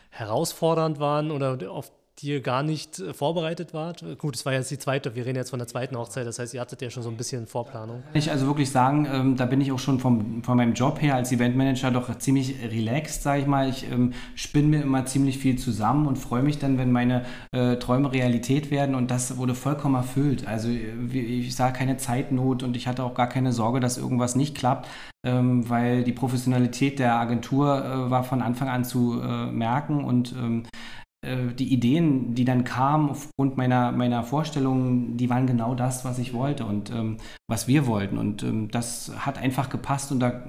herausfordernd 0.10 1.00
waren 1.00 1.30
oder 1.30 1.58
auf 1.70 1.92
die 2.22 2.42
gar 2.42 2.64
nicht 2.64 3.00
äh, 3.00 3.14
vorbereitet 3.14 3.74
wart? 3.74 4.04
Gut, 4.18 4.36
es 4.36 4.46
war 4.46 4.54
jetzt 4.54 4.72
die 4.72 4.78
zweite, 4.78 5.16
wir 5.16 5.26
reden 5.26 5.38
jetzt 5.38 5.50
von 5.50 5.60
der 5.60 5.68
zweiten 5.68 5.98
Hochzeit, 5.98 6.26
das 6.28 6.40
heißt, 6.40 6.54
ihr 6.54 6.62
hattet 6.62 6.82
ja 6.82 6.90
schon 6.90 7.04
so 7.04 7.10
ein 7.10 7.18
bisschen 7.18 7.48
Vorplanung. 7.48 8.04
Kann 8.04 8.16
ich 8.16 8.32
also 8.32 8.48
wirklich 8.48 8.72
sagen, 8.72 9.08
ähm, 9.12 9.38
da 9.38 9.46
bin 9.46 9.62
ich 9.62 9.72
auch 9.72 9.80
schon 9.80 10.00
vom, 10.00 10.44
von 10.44 10.58
meinem 10.58 10.74
Job 10.74 11.02
her 11.02 11.16
als 11.16 11.32
Eventmanager 11.32 11.92
doch 11.92 12.18
ziemlich 12.18 12.56
relaxed, 12.64 13.24
sage 13.24 13.42
ich 13.42 13.48
mal. 13.48 13.70
Ich 13.70 13.90
ähm, 13.92 14.14
spinne 14.36 14.68
mir 14.68 14.82
immer 14.82 15.06
ziemlich 15.06 15.38
viel 15.38 15.58
zusammen 15.58 16.08
und 16.08 16.18
freue 16.18 16.44
mich 16.44 16.60
dann, 16.60 16.78
wenn 16.78 16.92
meine 16.92 17.26
äh, 17.52 17.78
Träume 17.78 18.12
Realität 18.12 18.72
werden 18.72 18.96
und 18.96 19.12
das 19.12 19.38
wurde 19.38 19.56
vollkommen 19.56 19.96
erfüllt. 19.96 20.48
Also 20.48 20.70
äh, 20.70 21.18
ich 21.18 21.56
sah 21.56 21.72
keine 21.72 21.98
Zeitnot 21.98 22.64
und 22.64 22.76
ich 22.78 22.88
hatte 22.88 23.04
auch 23.04 23.14
gar 23.14 23.28
keine 23.28 23.54
Sorge, 23.54 23.80
dass 23.80 23.98
irgendwas 23.98 24.36
nicht 24.36 24.56
klappt. 24.56 24.88
Ähm, 25.24 25.70
weil 25.70 26.04
die 26.04 26.14
Professionalität 26.14 26.98
der 26.98 27.14
Agentur 27.14 27.86
äh, 27.86 28.10
war 28.10 28.24
von 28.24 28.42
Anfang 28.42 28.70
an 28.70 28.84
zu 28.84 29.22
äh, 29.22 29.52
merken 29.52 30.04
und 30.04 30.32
ähm, 30.32 30.64
äh, 30.64 31.01
die 31.24 31.72
Ideen, 31.72 32.34
die 32.34 32.46
dann 32.46 32.64
kamen 32.64 33.12
aufgrund 33.12 33.56
meiner, 33.56 33.92
meiner 33.92 34.24
Vorstellungen, 34.24 35.18
die 35.18 35.30
waren 35.30 35.46
genau 35.46 35.76
das, 35.76 36.04
was 36.04 36.18
ich 36.18 36.34
wollte 36.34 36.66
und 36.66 36.90
ähm, 36.90 37.18
was 37.48 37.68
wir 37.68 37.86
wollten. 37.86 38.18
Und 38.18 38.42
ähm, 38.42 38.72
das 38.72 39.12
hat 39.20 39.38
einfach 39.38 39.70
gepasst 39.70 40.12
und 40.12 40.20
da, 40.20 40.44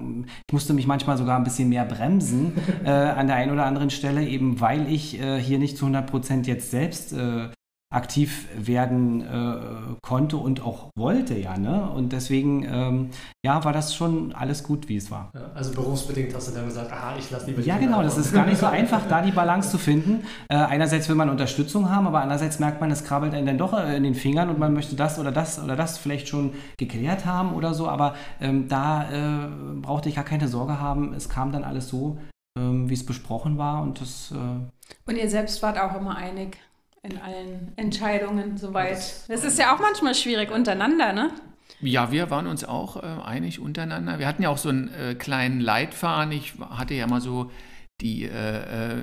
ich 0.49 0.53
musste 0.53 0.73
mich 0.73 0.87
manchmal 0.87 1.19
sogar 1.19 1.37
ein 1.37 1.45
bisschen 1.45 1.69
mehr 1.69 1.85
bremsen 1.85 2.53
äh, 2.85 2.91
an 2.91 3.27
der 3.27 3.37
einen 3.37 3.53
oder 3.53 3.67
anderen 3.67 3.91
Stelle, 3.91 4.27
eben 4.27 4.61
weil 4.61 4.91
ich 4.91 5.21
äh, 5.21 5.39
hier 5.39 5.59
nicht 5.59 5.77
zu 5.77 5.85
100 5.85 6.11
Prozent 6.11 6.47
jetzt 6.47 6.71
selbst 6.71 7.13
äh, 7.13 7.49
aktiv 7.93 8.49
werden 8.57 9.21
äh, 9.21 9.97
konnte 10.03 10.39
und 10.39 10.63
auch 10.63 10.91
wollte, 10.97 11.39
ja. 11.39 11.57
Ne? 11.59 11.91
Und 11.91 12.13
deswegen, 12.13 12.65
ähm, 12.65 13.11
ja, 13.45 13.65
war 13.65 13.73
das 13.73 13.95
schon 13.95 14.33
alles 14.33 14.63
gut, 14.63 14.89
wie 14.89 14.97
es 14.97 15.11
war. 15.11 15.31
Ja, 15.35 15.53
also 15.55 15.73
berufsbedingt 15.73 16.35
hast 16.35 16.49
du 16.49 16.55
dann 16.55 16.65
gesagt, 16.65 16.91
aha, 16.91 17.15
ich 17.19 17.31
lasse 17.31 17.47
lieber 17.47 17.61
die 17.61 17.69
Ja, 17.69 17.77
genau, 17.77 18.03
das 18.03 18.17
ist 18.17 18.33
gar 18.33 18.47
nicht 18.47 18.59
so 18.59 18.67
einfach, 18.81 19.07
da 19.09 19.21
die 19.21 19.31
Balance 19.31 19.71
zu 19.71 19.79
finden. 19.79 20.25
Äh, 20.49 20.57
einerseits 20.57 21.09
will 21.09 21.17
man 21.17 21.29
Unterstützung 21.29 21.91
haben, 21.91 22.07
aber 22.07 22.23
andererseits 22.23 22.59
merkt 22.59 22.81
man, 22.81 22.91
es 22.91 23.05
krabbelt 23.05 23.35
einen 23.35 23.47
dann 23.47 23.59
doch 23.59 23.79
äh, 23.79 23.97
in 23.97 24.05
den 24.05 24.15
Fingern 24.15 24.49
und 24.49 24.59
man 24.59 24.73
möchte 24.73 24.97
das 24.97 25.19
oder 25.19 25.31
das 25.31 25.63
oder 25.63 25.77
das 25.77 25.99
vielleicht 25.99 26.29
schon 26.29 26.55
geklärt 26.79 27.27
haben 27.27 27.55
oder 27.55 27.75
so, 27.75 27.89
aber 27.89 28.15
ähm, 28.41 28.69
da 28.69 29.11
äh, 29.11 29.49
brauchte 29.81 30.09
ich 30.09 30.15
gar 30.15 30.25
keine 30.25 30.49
Sorge 30.49 30.81
haben. 30.81 31.13
Es 31.13 31.29
kam 31.29 31.53
dann 31.53 31.65
alles 31.65 31.89
so, 31.89 32.19
ähm, 32.59 32.89
wie 32.89 32.95
es 32.95 33.05
besprochen 33.05 33.59
war 33.59 33.83
und 33.83 34.01
das. 34.01 34.33
Äh 34.33 35.11
und 35.11 35.17
ihr 35.17 35.29
selbst 35.29 35.63
wart 35.63 35.79
auch 35.79 35.95
immer 35.95 36.17
einig 36.17 36.57
in 37.03 37.19
allen 37.19 37.73
Entscheidungen 37.77 38.57
soweit. 38.57 39.29
Das 39.29 39.45
ist 39.45 39.59
ja 39.59 39.75
auch 39.75 39.81
manchmal 39.81 40.15
schwierig 40.15 40.51
untereinander, 40.51 41.13
ne? 41.13 41.33
Ja, 41.81 42.13
wir 42.13 42.31
waren 42.31 42.47
uns 42.47 42.65
auch 42.65 42.97
äh, 42.97 43.07
einig 43.25 43.59
untereinander. 43.59 44.21
Wir 44.21 44.29
hatten 44.29 44.43
ja 44.43 44.51
auch 44.51 44.59
so 44.59 44.69
einen 44.69 44.89
äh, 44.95 45.15
kleinen 45.15 45.61
Leitfaden. 45.61 46.33
Ich 46.33 46.55
hatte 46.61 46.95
ja 46.95 47.09
mal 47.09 47.21
so 47.21 47.51
die, 48.01 48.25
äh, 48.25 48.99
äh, 48.99 49.03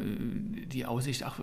die 0.66 0.86
Aussicht, 0.86 1.24
ach, 1.24 1.42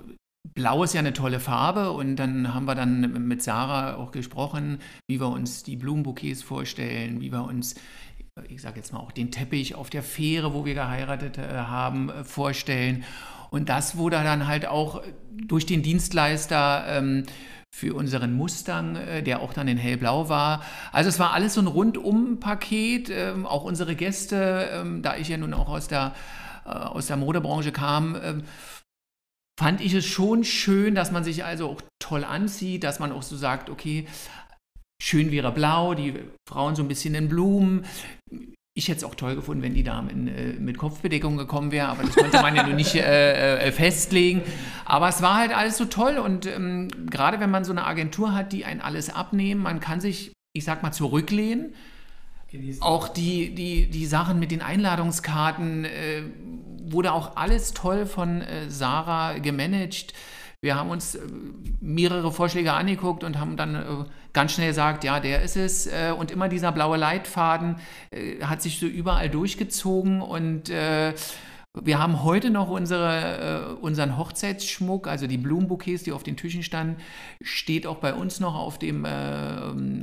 Blau 0.54 0.84
ist 0.84 0.94
ja 0.94 1.00
eine 1.00 1.12
tolle 1.12 1.40
Farbe 1.40 1.90
und 1.90 2.16
dann 2.16 2.54
haben 2.54 2.66
wir 2.66 2.74
dann 2.74 3.26
mit 3.26 3.42
Sarah 3.42 3.96
auch 3.96 4.12
gesprochen, 4.12 4.78
wie 5.08 5.20
wir 5.20 5.28
uns 5.28 5.64
die 5.64 5.76
Blumenbouquets 5.76 6.42
vorstellen, 6.42 7.20
wie 7.20 7.32
wir 7.32 7.44
uns 7.44 7.74
ich 8.48 8.60
sage 8.60 8.76
jetzt 8.76 8.92
mal 8.92 9.00
auch 9.00 9.12
den 9.12 9.30
Teppich 9.30 9.74
auf 9.74 9.88
der 9.88 10.02
Fähre, 10.02 10.52
wo 10.52 10.64
wir 10.64 10.74
geheiratet 10.74 11.38
äh, 11.38 11.48
haben, 11.54 12.10
äh, 12.10 12.24
vorstellen. 12.24 13.04
Und 13.56 13.70
das 13.70 13.96
wurde 13.96 14.22
dann 14.22 14.46
halt 14.46 14.66
auch 14.66 15.02
durch 15.32 15.64
den 15.64 15.82
Dienstleister 15.82 16.84
ähm, 16.88 17.24
für 17.74 17.94
unseren 17.94 18.34
Mustang, 18.34 18.96
äh, 18.96 19.22
der 19.22 19.40
auch 19.40 19.54
dann 19.54 19.66
in 19.66 19.78
hellblau 19.78 20.28
war. 20.28 20.62
Also 20.92 21.08
es 21.08 21.18
war 21.18 21.32
alles 21.32 21.54
so 21.54 21.62
ein 21.62 21.66
Rundum-Paket. 21.66 23.08
Ähm, 23.08 23.46
auch 23.46 23.64
unsere 23.64 23.96
Gäste, 23.96 24.68
ähm, 24.72 25.00
da 25.00 25.16
ich 25.16 25.28
ja 25.28 25.38
nun 25.38 25.54
auch 25.54 25.70
aus 25.70 25.88
der, 25.88 26.14
äh, 26.66 26.68
aus 26.68 27.06
der 27.06 27.16
Modebranche 27.16 27.72
kam, 27.72 28.14
ähm, 28.22 28.44
fand 29.58 29.80
ich 29.80 29.94
es 29.94 30.04
schon 30.04 30.44
schön, 30.44 30.94
dass 30.94 31.10
man 31.10 31.24
sich 31.24 31.44
also 31.44 31.70
auch 31.70 31.82
toll 31.98 32.24
anzieht, 32.24 32.84
dass 32.84 32.98
man 32.98 33.10
auch 33.10 33.22
so 33.22 33.36
sagt, 33.36 33.70
okay, 33.70 34.06
schön 35.02 35.30
wäre 35.30 35.50
blau, 35.50 35.94
die 35.94 36.14
Frauen 36.46 36.76
so 36.76 36.82
ein 36.82 36.88
bisschen 36.88 37.14
in 37.14 37.30
Blumen. 37.30 37.86
Ich 38.78 38.88
hätte 38.88 38.98
es 38.98 39.04
auch 39.04 39.14
toll 39.14 39.36
gefunden, 39.36 39.62
wenn 39.62 39.72
die 39.72 39.82
Dame 39.82 40.12
in, 40.12 40.28
äh, 40.28 40.52
mit 40.52 40.76
Kopfbedeckung 40.76 41.38
gekommen 41.38 41.72
wäre, 41.72 41.88
aber 41.88 42.02
das 42.02 42.14
konnte 42.14 42.42
man 42.42 42.54
ja 42.54 42.62
nur 42.62 42.74
nicht 42.74 42.94
äh, 42.94 43.56
äh, 43.56 43.72
festlegen. 43.72 44.42
Aber 44.84 45.08
es 45.08 45.22
war 45.22 45.36
halt 45.36 45.56
alles 45.56 45.78
so 45.78 45.86
toll 45.86 46.18
und 46.18 46.44
ähm, 46.44 46.88
gerade 47.10 47.40
wenn 47.40 47.50
man 47.50 47.64
so 47.64 47.72
eine 47.72 47.86
Agentur 47.86 48.34
hat, 48.34 48.52
die 48.52 48.66
einen 48.66 48.82
alles 48.82 49.08
abnehmen, 49.08 49.62
man 49.62 49.80
kann 49.80 50.02
sich, 50.02 50.32
ich 50.52 50.64
sag 50.64 50.82
mal, 50.82 50.92
zurücklehnen. 50.92 51.74
Genießen. 52.50 52.82
Auch 52.82 53.08
die, 53.08 53.54
die, 53.54 53.88
die 53.88 54.04
Sachen 54.04 54.38
mit 54.38 54.50
den 54.50 54.60
Einladungskarten 54.60 55.86
äh, 55.86 56.22
wurde 56.82 57.12
auch 57.12 57.36
alles 57.36 57.72
toll 57.72 58.04
von 58.04 58.42
äh, 58.42 58.68
Sarah 58.68 59.38
gemanagt. 59.38 60.12
Wir 60.66 60.74
haben 60.74 60.90
uns 60.90 61.14
äh, 61.14 61.20
mehrere 61.80 62.32
Vorschläge 62.32 62.72
angeguckt 62.72 63.22
und 63.22 63.38
haben 63.38 63.56
dann 63.56 63.76
äh, 63.76 63.84
ganz 64.32 64.52
schnell 64.52 64.66
gesagt, 64.66 65.04
ja, 65.04 65.20
der 65.20 65.42
ist 65.42 65.56
es. 65.56 65.86
Äh, 65.86 66.12
und 66.18 66.32
immer 66.32 66.48
dieser 66.48 66.72
blaue 66.72 66.96
Leitfaden 66.96 67.76
hat 68.42 68.62
sich 68.62 68.80
so 68.80 68.86
überall 68.86 69.30
durchgezogen 69.30 70.20
und 70.20 70.70
wir 70.70 71.98
haben 71.98 72.22
heute 72.22 72.48
noch 72.50 72.70
unsere, 72.70 73.76
unseren 73.82 74.16
Hochzeitsschmuck, 74.16 75.06
also 75.06 75.26
die 75.26 75.36
Blumenbouquets, 75.36 76.04
die 76.04 76.12
auf 76.12 76.22
den 76.22 76.36
Tischen 76.36 76.62
standen, 76.62 76.96
steht 77.42 77.86
auch 77.86 77.98
bei 77.98 78.14
uns 78.14 78.40
noch 78.40 78.54
auf 78.54 78.78
dem, 78.78 79.04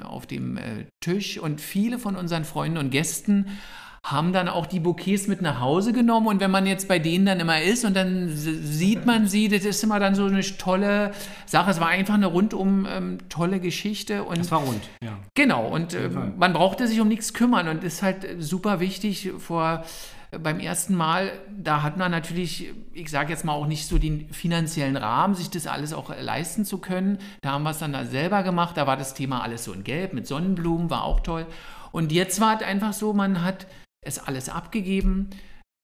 auf 0.03 0.27
dem 0.27 0.60
Tisch. 1.01 1.39
Und 1.39 1.62
viele 1.62 1.98
von 1.98 2.15
unseren 2.15 2.46
Freunden 2.46 2.77
und 2.77 2.91
Gästen 2.91 3.48
haben 4.05 4.33
dann 4.33 4.50
auch 4.50 4.65
die 4.65 4.81
Bouquets 4.81 5.27
mit 5.27 5.41
nach 5.41 5.62
Hause 5.62 5.93
genommen 5.93 6.27
und 6.27 6.41
wenn 6.41 6.51
man 6.51 6.65
jetzt 6.65 6.89
bei 6.89 7.00
denen 7.00 7.25
dann 7.25 7.39
immer 7.39 7.62
ist 7.62 7.86
und 7.86 7.95
dann 7.95 8.27
sieht 8.36 9.05
man 9.05 9.27
sie, 9.27 9.48
das 9.48 9.63
ist 9.63 9.81
immer 9.81 9.98
dann 9.98 10.13
so 10.13 10.25
eine 10.25 10.41
tolle 10.41 11.12
Sache. 11.45 11.72
Es 11.72 11.79
war 11.79 11.88
einfach 11.88 12.15
eine 12.15 12.25
rundum 12.25 12.86
ähm, 12.86 13.17
tolle 13.29 13.62
Geschichte. 13.62 14.24
Und 14.25 14.39
das 14.39 14.51
war 14.51 14.60
rund, 14.60 14.81
ja. 15.01 15.17
Genau, 15.36 15.67
und 15.67 15.93
äh, 15.93 16.10
man 16.10 16.51
brauchte 16.51 16.86
sich 16.88 17.00
um 17.00 17.07
nichts 17.07 17.33
kümmern 17.33 17.69
und 17.69 17.86
ist 17.86 18.03
halt 18.03 18.27
super 18.39 18.81
wichtig 18.81 19.31
vor 19.38 19.86
äh, 20.31 20.38
beim 20.38 20.60
ersten 20.60 20.95
Mal, 20.95 21.31
da 21.57 21.81
hat 21.81 21.95
man 21.95 22.12
natürlich, 22.12 22.74
ich 22.91 23.10
sage 23.10 23.31
jetzt 23.31 23.45
mal 23.45 23.53
auch 23.53 23.67
nicht 23.67 23.88
so 23.88 24.00
den 24.00 24.27
finanziellen 24.33 24.98
Rahmen, 24.98 25.33
sich 25.33 25.50
das 25.50 25.65
alles 25.65 25.93
auch 25.93 26.13
leisten 26.19 26.65
zu 26.65 26.79
können. 26.79 27.19
Da 27.39 27.53
haben 27.53 27.63
wir 27.63 27.69
es 27.69 27.79
dann 27.79 27.93
da 27.93 28.03
selber 28.03 28.43
gemacht. 28.43 28.75
Da 28.75 28.86
war 28.86 28.98
das 28.98 29.13
Thema 29.13 29.43
alles 29.43 29.63
so 29.63 29.72
in 29.72 29.86
Gelb 29.86 30.12
mit 30.12 30.27
Sonnenblumen, 30.27 30.89
war 30.89 31.05
auch 31.05 31.22
toll. 31.22 31.45
Und 31.93 32.12
jetzt 32.12 32.41
war 32.41 32.57
es 32.57 32.67
einfach 32.67 32.91
so, 32.91 33.13
man 33.13 33.43
hat 33.43 33.67
es 34.05 34.19
alles 34.19 34.50
abgegeben. 34.50 35.29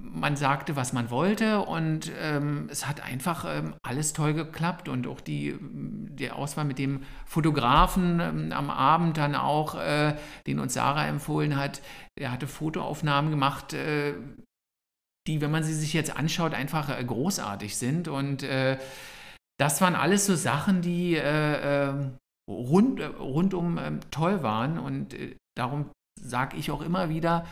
Man 0.01 0.38
sagte, 0.38 0.77
was 0.77 0.93
man 0.93 1.09
wollte 1.09 1.59
und 1.59 2.09
ähm, 2.21 2.69
es 2.71 2.88
hat 2.88 3.01
einfach 3.01 3.45
ähm, 3.45 3.73
alles 3.83 4.13
toll 4.13 4.33
geklappt 4.33 4.88
und 4.88 5.07
auch 5.07 5.19
die, 5.19 5.57
die 5.59 6.31
Auswahl 6.31 6.63
mit 6.63 6.79
dem 6.79 7.01
Fotografen 7.25 8.21
ähm, 8.21 8.51
am 8.53 8.69
Abend 8.69 9.17
dann 9.17 9.35
auch, 9.35 9.75
äh, 9.75 10.15
den 10.47 10.59
uns 10.59 10.73
Sarah 10.73 11.05
empfohlen 11.05 11.57
hat, 11.57 11.81
er 12.17 12.31
hatte 12.31 12.47
Fotoaufnahmen 12.47 13.29
gemacht, 13.29 13.73
äh, 13.73 14.13
die, 15.27 15.41
wenn 15.41 15.51
man 15.51 15.63
sie 15.63 15.73
sich 15.73 15.91
jetzt 15.91 16.15
anschaut, 16.15 16.53
einfach 16.53 16.97
äh, 16.97 17.03
großartig 17.03 17.75
sind 17.75 18.07
und 18.07 18.43
äh, 18.43 18.77
das 19.59 19.81
waren 19.81 19.95
alles 19.95 20.25
so 20.25 20.35
Sachen, 20.35 20.81
die 20.81 21.15
äh, 21.15 21.89
ähm, 21.89 22.17
rund, 22.49 23.01
rundum 23.19 23.77
ähm, 23.77 23.99
toll 24.11 24.41
waren 24.41 24.79
und 24.79 25.13
äh, 25.13 25.35
darum 25.57 25.91
sage 26.19 26.57
ich 26.57 26.71
auch 26.71 26.81
immer 26.81 27.09
wieder, 27.09 27.45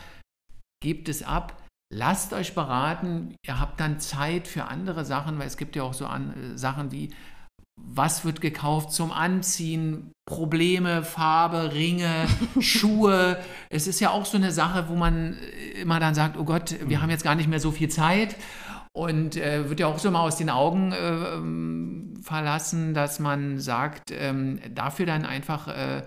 gebt 0.81 1.09
es 1.09 1.23
ab, 1.23 1.61
lasst 1.93 2.33
euch 2.33 2.53
beraten, 2.53 3.35
ihr 3.45 3.59
habt 3.59 3.79
dann 3.79 3.99
Zeit 3.99 4.47
für 4.47 4.65
andere 4.65 5.05
Sachen, 5.05 5.39
weil 5.39 5.47
es 5.47 5.57
gibt 5.57 5.75
ja 5.75 5.83
auch 5.83 5.93
so 5.93 6.05
an, 6.05 6.53
äh, 6.53 6.57
Sachen 6.57 6.91
wie, 6.91 7.09
was 7.79 8.25
wird 8.25 8.41
gekauft 8.41 8.91
zum 8.91 9.11
Anziehen, 9.11 10.11
Probleme, 10.27 11.03
Farbe, 11.03 11.73
Ringe, 11.73 12.27
Schuhe. 12.59 13.37
Es 13.69 13.87
ist 13.87 13.99
ja 13.99 14.09
auch 14.09 14.25
so 14.25 14.37
eine 14.37 14.51
Sache, 14.51 14.89
wo 14.89 14.95
man 14.95 15.37
äh, 15.37 15.81
immer 15.81 15.99
dann 15.99 16.15
sagt, 16.15 16.37
oh 16.37 16.43
Gott, 16.43 16.75
wir 16.79 16.97
mhm. 16.97 17.01
haben 17.01 17.09
jetzt 17.09 17.23
gar 17.23 17.35
nicht 17.35 17.49
mehr 17.49 17.59
so 17.59 17.71
viel 17.71 17.89
Zeit. 17.89 18.35
Und 18.93 19.37
äh, 19.37 19.69
wird 19.69 19.79
ja 19.79 19.85
auch 19.85 19.99
so 19.99 20.09
mal 20.09 20.21
aus 20.21 20.37
den 20.37 20.49
Augen 20.49 20.91
äh, 20.91 22.23
verlassen, 22.23 22.95
dass 22.95 23.19
man 23.19 23.59
sagt, 23.59 24.09
ähm, 24.11 24.59
dafür 24.73 25.05
dann 25.05 25.23
einfach 25.23 25.67
äh, 25.67 26.01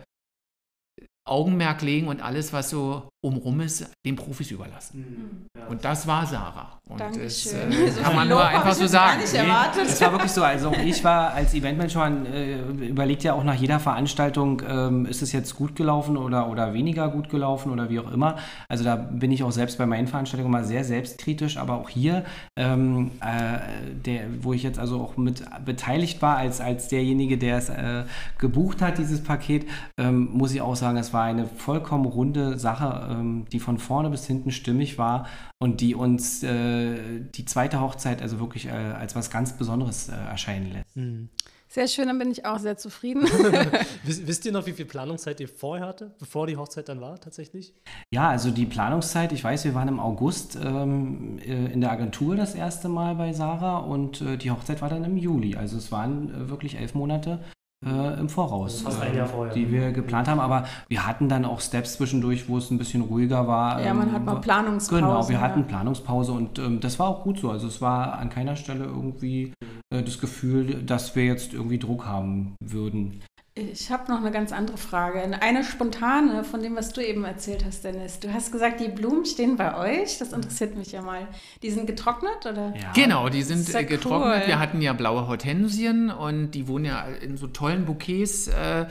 Augenmerk 1.25 1.83
legen 1.83 2.09
und 2.09 2.21
alles, 2.21 2.53
was 2.53 2.71
so 2.71 3.09
umrum 3.23 3.61
ist, 3.61 3.87
den 4.05 4.17
Profis 4.17 4.51
überlassen. 4.51 5.47
Mhm. 5.55 5.69
Und 5.69 5.85
das 5.85 6.07
war 6.07 6.25
Sarah. 6.27 6.81
Und 6.89 6.99
Dankeschön. 6.99 7.71
das 7.71 7.99
äh, 7.99 8.03
kann 8.03 8.17
man 8.17 8.29
nur 8.29 8.45
einfach 8.45 8.73
so 8.73 8.87
sagen. 8.87 9.21
Nee, 9.21 9.39
das 9.77 10.01
war 10.01 10.13
wirklich 10.13 10.33
so. 10.33 10.43
Also 10.43 10.73
ich 10.85 11.05
war 11.05 11.33
als 11.35 11.55
Eventmanager, 11.55 12.11
äh, 12.33 12.89
überlegt 12.89 13.23
ja 13.23 13.35
auch 13.35 13.45
nach 13.45 13.55
jeder 13.55 13.79
Veranstaltung, 13.79 14.63
ähm, 14.67 15.07
ist 15.07 15.23
es 15.23 15.33
jetzt 15.33 15.55
gut 15.55 15.77
gelaufen 15.77 16.17
oder, 16.17 16.49
oder 16.49 16.73
weniger 16.73 17.09
gut 17.09 17.29
gelaufen 17.29 17.71
oder 17.71 17.91
wie 17.91 18.01
auch 18.01 18.11
immer. 18.11 18.37
Also 18.69 18.85
da 18.85 18.97
bin 18.97 19.31
ich 19.31 19.43
auch 19.43 19.53
selbst 19.53 19.79
bei 19.79 19.87
meinen 19.87 20.09
Veranstaltungen 20.09 20.51
mal 20.51 20.65
sehr 20.65 20.83
selbstkritisch, 20.83 21.59
aber 21.59 21.75
auch 21.75 21.89
hier, 21.89 22.25
ähm, 22.57 23.13
äh, 23.21 23.95
der, 24.05 24.23
wo 24.41 24.53
ich 24.55 24.63
jetzt 24.63 24.79
also 24.79 25.01
auch 25.01 25.17
mit 25.17 25.45
beteiligt 25.65 26.23
war 26.23 26.39
als, 26.39 26.61
als 26.61 26.89
derjenige, 26.89 27.39
der 27.39 27.59
es 27.59 27.69
äh, 27.69 28.05
gebucht 28.39 28.83
hat, 28.83 28.99
dieses 28.99 29.23
Paket, 29.23 29.67
ähm, 29.99 30.31
muss 30.33 30.53
ich 30.53 30.61
auch 30.61 30.75
sagen, 30.75 30.97
es 30.97 31.13
war 31.13 31.25
eine 31.25 31.47
vollkommen 31.47 32.07
runde 32.07 32.59
Sache, 32.59 33.10
ähm, 33.11 33.47
die 33.53 33.61
von 33.61 33.79
vorne 33.79 34.11
bis 34.11 34.27
hinten 34.27 34.51
stimmig 34.51 34.99
war 34.99 35.27
und 35.59 35.81
die 35.81 35.95
uns 35.95 36.43
äh, 36.43 37.21
die 37.21 37.45
zweite 37.45 37.81
Hochzeit 37.81 38.23
also 38.23 38.39
wirklich 38.39 38.67
äh, 38.67 38.71
als 38.71 39.17
was 39.17 39.31
ganz 39.31 39.57
Besonderes 39.57 40.09
äh, 40.09 40.13
erscheinen 40.13 40.73
lässt. 40.73 40.97
Mhm. 40.97 41.29
Sehr 41.73 41.87
schön, 41.87 42.09
dann 42.09 42.19
bin 42.19 42.33
ich 42.33 42.45
auch 42.45 42.59
sehr 42.59 42.77
zufrieden. 42.77 43.23
Wisst 44.03 44.45
ihr 44.45 44.51
noch, 44.51 44.67
wie 44.67 44.73
viel 44.73 44.87
Planungszeit 44.87 45.39
ihr 45.39 45.49
vorher 45.49 45.87
hatte, 45.87 46.11
bevor 46.19 46.49
die 46.49 46.57
Hochzeit 46.57 46.89
dann 46.89 47.01
war 47.01 47.21
tatsächlich? 47.21 47.75
Ja, 48.11 48.29
also 48.29 48.51
die 48.51 48.67
Planungszeit, 48.67 49.31
ich 49.31 49.45
weiß, 49.45 49.65
wir 49.65 49.75
waren 49.77 49.87
im 49.87 50.01
August 50.01 50.59
ähm, 50.61 51.39
äh, 51.39 51.73
in 51.73 51.81
der 51.81 51.93
Agentur 51.93 52.35
das 52.35 52.57
erste 52.57 52.89
Mal 52.89 53.15
bei 53.15 53.33
Sarah 53.33 53.79
und 53.79 54.21
äh, 54.21 54.37
die 54.37 54.51
Hochzeit 54.51 54.83
war 54.83 54.89
dann 54.89 55.05
im 55.05 55.17
Juli. 55.17 55.55
Also 55.55 55.77
es 55.77 55.93
waren 55.93 56.35
äh, 56.35 56.51
wirklich 56.51 56.77
elf 56.77 56.95
Monate, 56.95 57.39
äh, 57.85 58.21
im 58.21 58.29
Voraus, 58.29 58.83
Fast 58.83 59.01
ein 59.01 59.17
Jahr 59.17 59.27
vorher. 59.27 59.55
die 59.55 59.71
wir 59.71 59.93
geplant 59.93 60.29
haben. 60.29 60.41
Aber 60.41 60.65
wir 60.89 61.07
hatten 61.07 61.29
dann 61.29 61.45
auch 61.45 61.61
Steps 61.61 61.95
zwischendurch, 61.95 62.49
wo 62.49 62.59
es 62.59 62.71
ein 62.71 62.79
bisschen 62.79 63.03
ruhiger 63.03 63.47
war. 63.47 63.83
Ja, 63.83 63.95
man 63.95 64.09
ähm, 64.09 64.15
hat 64.15 64.25
mal 64.25 64.37
Planungspause. 64.37 65.03
Genau, 65.03 65.29
wir 65.29 65.37
ja. 65.37 65.41
hatten 65.41 65.67
Planungspause 65.67 66.33
und 66.33 66.59
ähm, 66.59 66.81
das 66.81 66.99
war 66.99 67.09
auch 67.09 67.23
gut 67.23 67.39
so. 67.39 67.51
Also 67.51 67.67
es 67.67 67.81
war 67.81 68.19
an 68.19 68.29
keiner 68.31 68.57
Stelle 68.57 68.85
irgendwie 68.85 69.53
äh, 69.93 70.03
das 70.03 70.19
Gefühl, 70.19 70.83
dass 70.83 71.17
wir 71.17 71.25
jetzt 71.25 71.55
irgendwie 71.55 71.79
Druck 71.79 72.07
haben 72.07 72.55
würden. 72.61 73.23
Ich 73.61 73.91
habe 73.91 74.11
noch 74.11 74.21
eine 74.21 74.31
ganz 74.31 74.53
andere 74.53 74.79
Frage. 74.79 75.23
Eine 75.41 75.65
spontane 75.65 76.45
von 76.45 76.63
dem, 76.63 76.77
was 76.77 76.93
du 76.93 77.05
eben 77.05 77.25
erzählt 77.25 77.65
hast, 77.65 77.85
Dennis. 77.85 78.19
Du 78.19 78.33
hast 78.33 78.53
gesagt, 78.53 78.81
die 78.81 78.89
Blumen 78.89 79.27
stehen 79.27 79.57
bei 79.57 79.77
euch. 79.77 80.19
Das 80.19 80.33
interessiert 80.33 80.77
mich 80.77 80.93
ja 80.93 81.03
mal. 81.03 81.29
Die 81.63 81.71
sind 81.71 81.87
getrocknet, 81.87 82.47
oder? 82.47 82.73
Ja. 82.75 82.93
Genau, 82.95 83.29
die 83.29 83.43
sind 83.43 83.69
ja 83.69 83.83
getrocknet. 83.83 84.43
Cool. 84.43 84.47
Wir 84.47 84.59
hatten 84.59 84.81
ja 84.81 84.95
blaue 84.95 85.27
Hortensien 85.27 86.11
und 86.11 86.53
die 86.53 86.69
wurden 86.69 86.87
ja 86.87 87.05
in 87.05 87.37
so 87.37 87.49
tollen 87.49 87.85
Bouquets 87.85 88.49
äh, 88.49 88.87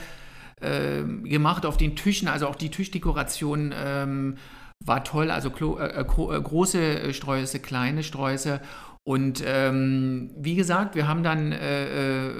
äh, 0.61 1.03
gemacht 1.23 1.65
auf 1.65 1.77
den 1.77 1.95
Tischen. 1.95 2.27
Also 2.27 2.47
auch 2.47 2.55
die 2.55 2.69
Tischdekoration 2.69 3.73
ähm, 3.75 4.37
war 4.85 5.03
toll. 5.03 5.31
Also 5.31 5.49
äh, 5.49 5.85
äh, 5.85 6.01
äh, 6.01 6.03
große 6.03 7.13
Sträuße, 7.13 7.59
kleine 7.59 8.03
Sträuße. 8.03 8.61
Und 9.03 9.41
ähm, 9.43 10.29
wie 10.37 10.55
gesagt, 10.55 10.93
wir 10.93 11.07
haben 11.07 11.23
dann 11.23 11.51
äh, 11.51 12.33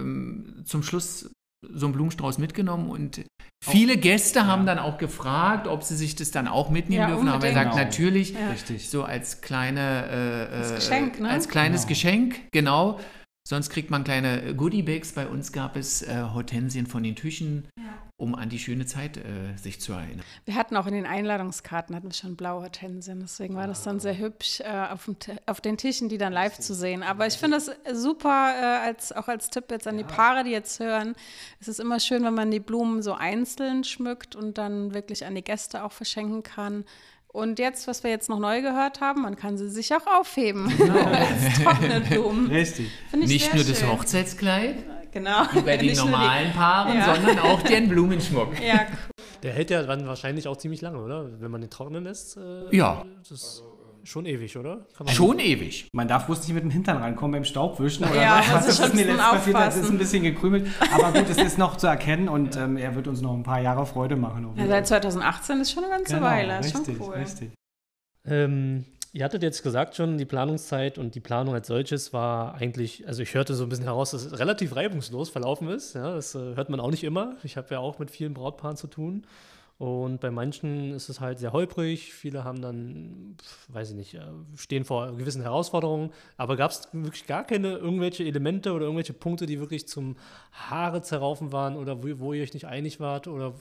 zum 0.66 0.84
Schluss 0.84 1.32
so 1.62 1.86
einen 1.86 1.94
Blumenstrauß 1.94 2.38
mitgenommen 2.38 2.90
und 2.90 3.26
viele 3.62 3.98
Gäste 3.98 4.48
haben 4.48 4.66
ja. 4.66 4.76
dann 4.76 4.80
auch 4.80 4.98
gefragt, 4.98 5.68
ob 5.68 5.84
sie 5.84 5.96
sich 5.96 6.16
das 6.16 6.32
dann 6.32 6.48
auch 6.48 6.70
mitnehmen 6.70 7.02
ja, 7.02 7.08
dürfen. 7.08 7.28
Aber 7.28 7.48
er 7.48 7.54
sagt 7.54 7.72
genau. 7.72 7.84
natürlich, 7.84 8.32
ja. 8.32 8.78
so 8.80 9.04
als 9.04 9.42
kleine 9.42 10.50
äh, 10.52 10.72
äh 10.72 10.76
Geschenk, 10.76 11.20
ne? 11.20 11.30
als 11.30 11.50
kleines 11.50 11.82
genau. 11.82 11.90
Geschenk, 11.90 12.52
genau. 12.52 13.00
Sonst 13.48 13.72
kriegt 13.72 13.90
man 13.90 14.04
kleine 14.04 14.54
Goodiebags. 14.56 15.14
Bei 15.14 15.28
uns 15.28 15.52
gab 15.52 15.76
es 15.76 16.04
äh, 16.04 16.22
Hortensien 16.34 16.86
von 16.86 17.02
den 17.02 17.16
Tüchen, 17.16 17.68
ja. 17.78 17.84
um 18.18 18.36
an 18.36 18.50
die 18.50 18.60
schöne 18.60 18.86
Zeit 18.86 19.18
äh, 19.18 19.56
sich 19.56 19.82
zu 19.82 19.94
erinnern. 19.94 20.24
Wir 20.46 20.54
hatten 20.54 20.76
auch 20.76 20.86
in 20.86 20.94
den 20.94 21.08
Einladungskarten 21.08 21.96
hatten 21.96 22.10
wir 22.10 22.14
schon 22.14 22.36
blaue 22.36 22.62
Hortensien. 22.62 23.22
Deswegen 23.22 23.56
war 23.56 23.66
das 23.66 23.82
dann 23.82 24.00
sehr 24.00 24.18
hübsch, 24.18 24.60
äh, 24.60 24.88
auf, 24.92 25.06
dem, 25.06 25.16
auf, 25.48 25.62
den 25.62 25.78
Tischen 25.78 26.10
die 26.10 26.20
dann 26.20 26.32
live 26.32 26.60
zu 26.60 26.76
sehen. 26.76 27.02
Aber 27.02 27.26
ich 27.26 27.36
finde 27.36 27.58
das 27.58 27.72
super, 28.00 28.54
äh, 28.56 28.88
als, 28.88 29.12
auch 29.12 29.28
als 29.28 29.50
Tipp 29.50 29.72
jetzt 29.72 29.88
an 29.88 29.98
die 29.98 30.04
Paare, 30.04 30.44
die 30.44 30.52
jetzt 30.52 30.80
hören. 30.80 31.16
Es 31.60 31.68
ist 31.68 31.80
immer 31.80 32.00
schön, 32.00 32.24
wenn 32.24 32.36
man 32.36 32.52
die 32.52 32.60
Blumen 32.60 33.02
so 33.02 33.14
einzeln 33.14 33.84
schmückt 33.84 34.36
und 34.36 34.60
dann 34.60 34.94
wirklich 34.94 35.26
an 35.26 35.34
die 35.34 35.44
Gäste 35.44 35.84
auch 35.84 35.92
verschenken 35.92 36.44
kann 36.44 36.86
Und 37.40 37.58
jetzt, 37.58 37.88
was 37.88 38.04
wir 38.04 38.12
jetzt 38.12 38.28
noch 38.28 38.40
neu 38.40 38.62
gehört 38.62 39.00
haben, 39.00 39.22
man 39.22 39.38
kann 39.38 39.58
sie 39.58 39.70
sich 39.70 39.94
auch 39.96 40.06
aufheben 40.20 40.68
genau. 40.78 40.94
als 41.06 41.64
trockene 41.64 42.02
Blumen. 42.02 42.48
Richtig. 42.48 42.90
Nicht 43.16 43.54
nur 43.54 43.64
das 43.64 43.86
Hochzeitskleid, 43.86 44.76
genau. 45.14 45.44
wie 45.54 45.62
bei 45.62 45.78
den 45.78 45.96
normalen 45.96 46.52
die, 46.52 46.58
Paaren, 46.58 46.98
ja. 46.98 47.16
sondern 47.16 47.40
auch 47.40 47.62
den 47.62 47.88
Blumenschmuck. 47.88 48.60
Ja, 48.62 48.88
cool. 48.90 49.24
Der 49.44 49.54
hält 49.54 49.70
ja 49.70 49.84
dann 49.84 50.06
wahrscheinlich 50.06 50.50
auch 50.50 50.58
ziemlich 50.58 50.82
lange, 50.82 50.98
oder? 50.98 51.30
Wenn 51.40 51.50
man 51.50 51.62
den 51.62 51.70
trocknen 51.70 52.04
lässt. 52.04 52.36
Äh, 52.36 52.76
ja. 52.76 53.06
Das 53.30 53.64
Schon 54.10 54.26
ewig, 54.26 54.58
oder? 54.58 54.88
Schon 55.06 55.38
ewig. 55.38 55.88
Man 55.94 56.08
darf 56.08 56.26
bloß 56.26 56.40
nicht 56.40 56.56
mit 56.56 56.64
dem 56.64 56.72
Hintern 56.72 56.98
rankommen 56.98 57.34
beim 57.34 57.44
Staubwischen 57.44 58.06
oder 58.06 58.20
ja, 58.20 58.40
was. 58.52 58.66
Das, 58.66 58.78
das 58.78 58.88
ist 58.88 58.96
mir 58.96 59.06
letztes 59.06 59.24
passiert, 59.24 59.56
das 59.56 59.76
ist 59.76 59.90
ein 59.92 60.00
bisschen 60.00 60.24
gekrümelt. 60.24 60.66
Aber 60.92 61.14
gut, 61.14 61.30
es 61.30 61.38
ist 61.38 61.60
noch 61.60 61.78
zu 61.78 61.86
erkennen 61.86 62.28
und 62.28 62.58
ähm, 62.58 62.76
er 62.78 62.96
wird 62.96 63.08
uns 63.08 63.22
noch 63.22 63.36
ein 63.36 63.44
paar 63.44 63.62
Jahre 63.62 63.86
Freude 63.86 64.16
machen. 64.16 64.52
Ja, 64.56 64.66
seit 64.66 64.88
2018 64.88 65.62
ist 65.62 65.72
schon 65.74 65.84
eine 65.84 65.94
ganze 65.94 66.16
genau, 66.16 66.26
Weile. 66.26 66.58
Richtig, 66.58 66.98
schon 66.98 67.08
cool. 67.08 67.14
richtig. 67.14 67.52
Ähm, 68.26 68.86
ihr 69.14 69.24
hattet 69.24 69.44
jetzt 69.44 69.62
gesagt 69.62 69.96
schon, 69.96 70.18
die 70.18 70.26
Planungszeit 70.26 70.98
und 70.98 71.14
die 71.14 71.20
Planung 71.20 71.54
als 71.54 71.68
solches 71.68 72.12
war 72.12 72.56
eigentlich, 72.56 73.08
also 73.08 73.22
ich 73.22 73.36
hörte 73.36 73.54
so 73.54 73.62
ein 73.62 73.70
bisschen 73.70 73.86
heraus, 73.86 74.10
dass 74.10 74.26
es 74.26 74.40
relativ 74.40 74.76
reibungslos 74.76 75.30
verlaufen 75.30 75.70
ist. 75.70 75.94
Ja, 75.94 76.16
das 76.16 76.34
äh, 76.34 76.56
hört 76.56 76.72
man 76.72 76.80
auch 76.80 76.90
nicht 76.90 77.04
immer. 77.04 77.36
Ich 77.44 77.58
habe 77.58 77.68
ja 77.70 77.78
auch 77.78 78.00
mit 78.00 78.10
vielen 78.10 78.34
Brautpaaren 78.34 78.76
zu 78.76 78.88
tun. 78.88 79.24
Und 79.80 80.20
bei 80.20 80.30
manchen 80.30 80.92
ist 80.92 81.08
es 81.08 81.22
halt 81.22 81.40
sehr 81.40 81.54
holprig. 81.54 82.14
Viele 82.14 82.44
haben 82.44 82.62
dann, 82.62 83.38
weiß 83.70 83.92
ich 83.92 83.96
nicht, 83.96 84.14
äh, 84.14 84.20
stehen 84.56 84.84
vor 84.84 85.16
gewissen 85.16 85.42
Herausforderungen. 85.42 86.12
Aber 86.36 86.58
gab 86.58 86.72
es 86.72 86.90
wirklich 86.92 87.26
gar 87.28 87.46
keine 87.46 87.78
irgendwelche 87.78 88.26
Elemente 88.26 88.74
oder 88.74 88.84
irgendwelche 88.84 89.14
Punkte, 89.14 89.46
die 89.46 89.62
wirklich 89.62 89.88
zum 89.88 90.18
Haare 90.52 91.02
zerraufen 91.02 91.54
waren 91.54 91.78
oder 91.78 92.04
wo, 92.04 92.20
wo 92.20 92.34
ihr 92.34 92.44
euch 92.44 92.54
nicht 92.54 92.68
einig 92.68 93.00
wart 93.00 93.30
oder 93.30 93.54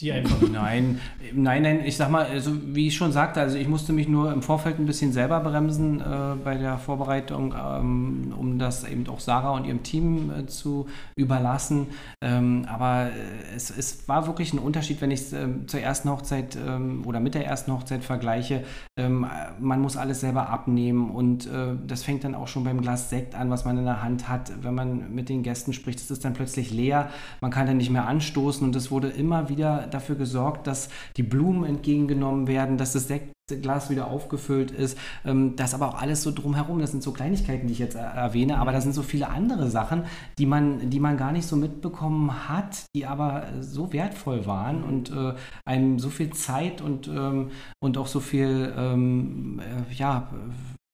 die 0.00 0.10
einfach. 0.10 0.40
Nein, 0.52 1.00
nein, 1.32 1.62
nein, 1.62 1.80
ich 1.84 1.96
sag 1.96 2.10
mal, 2.10 2.26
also 2.26 2.52
wie 2.74 2.88
ich 2.88 2.96
schon 2.96 3.12
sagte, 3.12 3.40
also 3.40 3.56
ich 3.56 3.68
musste 3.68 3.92
mich 3.92 4.08
nur 4.08 4.32
im 4.32 4.42
Vorfeld 4.42 4.78
ein 4.78 4.86
bisschen 4.86 5.12
selber 5.12 5.40
bremsen 5.40 6.00
äh, 6.00 6.34
bei 6.42 6.56
der 6.56 6.78
Vorbereitung, 6.78 7.54
ähm, 7.56 8.34
um 8.36 8.58
das 8.58 8.84
eben 8.84 9.06
auch 9.08 9.20
Sarah 9.20 9.50
und 9.50 9.64
ihrem 9.64 9.82
Team 9.82 10.30
äh, 10.30 10.46
zu 10.46 10.86
überlassen. 11.16 11.88
Ähm, 12.20 12.66
aber 12.68 13.06
äh, 13.06 13.54
es, 13.54 13.70
es 13.70 14.08
war 14.08 14.26
wirklich 14.26 14.52
ein 14.52 14.58
Unterschied, 14.58 15.00
wenn 15.00 15.10
ich 15.10 15.20
es 15.20 15.32
ähm, 15.32 15.68
zur 15.68 15.80
ersten 15.80 16.10
Hochzeit 16.10 16.56
ähm, 16.56 17.04
oder 17.06 17.20
mit 17.20 17.34
der 17.34 17.46
ersten 17.46 17.72
Hochzeit 17.72 18.02
vergleiche. 18.04 18.64
Ähm, 18.96 19.26
man 19.60 19.80
muss 19.80 19.96
alles 19.96 20.20
selber 20.20 20.48
abnehmen 20.48 21.10
und 21.10 21.46
äh, 21.46 21.74
das 21.86 22.02
fängt 22.02 22.24
dann 22.24 22.34
auch 22.34 22.48
schon 22.48 22.64
beim 22.64 22.80
Glas 22.80 23.10
Sekt 23.10 23.34
an, 23.34 23.50
was 23.50 23.64
man 23.64 23.78
in 23.78 23.84
der 23.84 24.02
Hand 24.02 24.28
hat. 24.28 24.52
Wenn 24.62 24.74
man 24.74 25.14
mit 25.14 25.28
den 25.28 25.42
Gästen 25.42 25.72
spricht, 25.72 26.00
ist 26.00 26.10
es 26.10 26.20
dann 26.20 26.34
plötzlich 26.34 26.72
leer. 26.72 27.10
Man 27.40 27.50
kann 27.50 27.66
dann 27.66 27.76
nicht 27.76 27.90
mehr 27.90 28.06
anstoßen 28.06 28.66
und 28.66 28.74
es 28.76 28.90
wurde 28.90 29.08
immer 29.08 29.48
wieder 29.48 29.83
dafür 29.90 30.16
gesorgt, 30.16 30.66
dass 30.66 30.88
die 31.16 31.22
Blumen 31.22 31.64
entgegengenommen 31.64 32.46
werden, 32.46 32.78
dass 32.78 32.92
das 32.92 33.08
Sektglas 33.08 33.90
wieder 33.90 34.08
aufgefüllt 34.08 34.70
ist. 34.70 34.98
Ähm, 35.24 35.56
das 35.56 35.74
aber 35.74 35.88
auch 35.88 36.00
alles 36.00 36.22
so 36.22 36.30
drumherum. 36.30 36.78
Das 36.78 36.90
sind 36.90 37.02
so 37.02 37.12
Kleinigkeiten, 37.12 37.66
die 37.66 37.72
ich 37.72 37.78
jetzt 37.78 37.96
erwähne, 37.96 38.58
aber 38.58 38.72
da 38.72 38.80
sind 38.80 38.94
so 38.94 39.02
viele 39.02 39.28
andere 39.28 39.70
Sachen, 39.70 40.04
die 40.38 40.46
man, 40.46 40.90
die 40.90 41.00
man 41.00 41.16
gar 41.16 41.32
nicht 41.32 41.46
so 41.46 41.56
mitbekommen 41.56 42.48
hat, 42.48 42.84
die 42.94 43.06
aber 43.06 43.48
so 43.60 43.92
wertvoll 43.92 44.46
waren 44.46 44.82
und 44.82 45.10
äh, 45.10 45.34
einem 45.64 45.98
so 45.98 46.10
viel 46.10 46.30
Zeit 46.30 46.80
und, 46.80 47.08
ähm, 47.08 47.50
und 47.80 47.98
auch 47.98 48.06
so 48.06 48.20
viel, 48.20 48.72
ähm, 48.76 49.60
äh, 49.60 49.94
ja, 49.94 50.28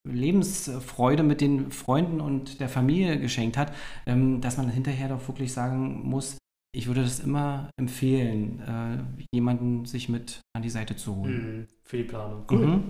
Lebensfreude 0.09 1.23
mit 1.23 1.41
den 1.41 1.71
Freunden 1.71 2.21
und 2.21 2.61
der 2.61 2.69
Familie 2.69 3.19
geschenkt 3.19 3.57
hat, 3.57 3.73
ähm, 4.07 4.41
dass 4.41 4.57
man 4.57 4.71
hinterher 4.71 5.09
doch 5.09 5.29
wirklich 5.29 5.53
sagen 5.53 6.01
muss, 6.09 6.39
ich 6.73 6.87
würde 6.87 7.03
das 7.03 7.21
immer 7.21 7.71
empfehlen, 7.77 8.61
äh, 8.61 9.27
jemanden 9.35 9.85
sich 9.85 10.09
mit 10.09 10.41
an 10.55 10.63
die 10.63 10.71
Seite 10.71 10.97
zu 10.97 11.17
holen. 11.17 11.61
Mhm. 11.61 11.67
Für 11.85 11.97
die 11.97 12.05
Planung. 12.05 12.45
Cool. 12.51 12.67
Mhm. 12.67 12.83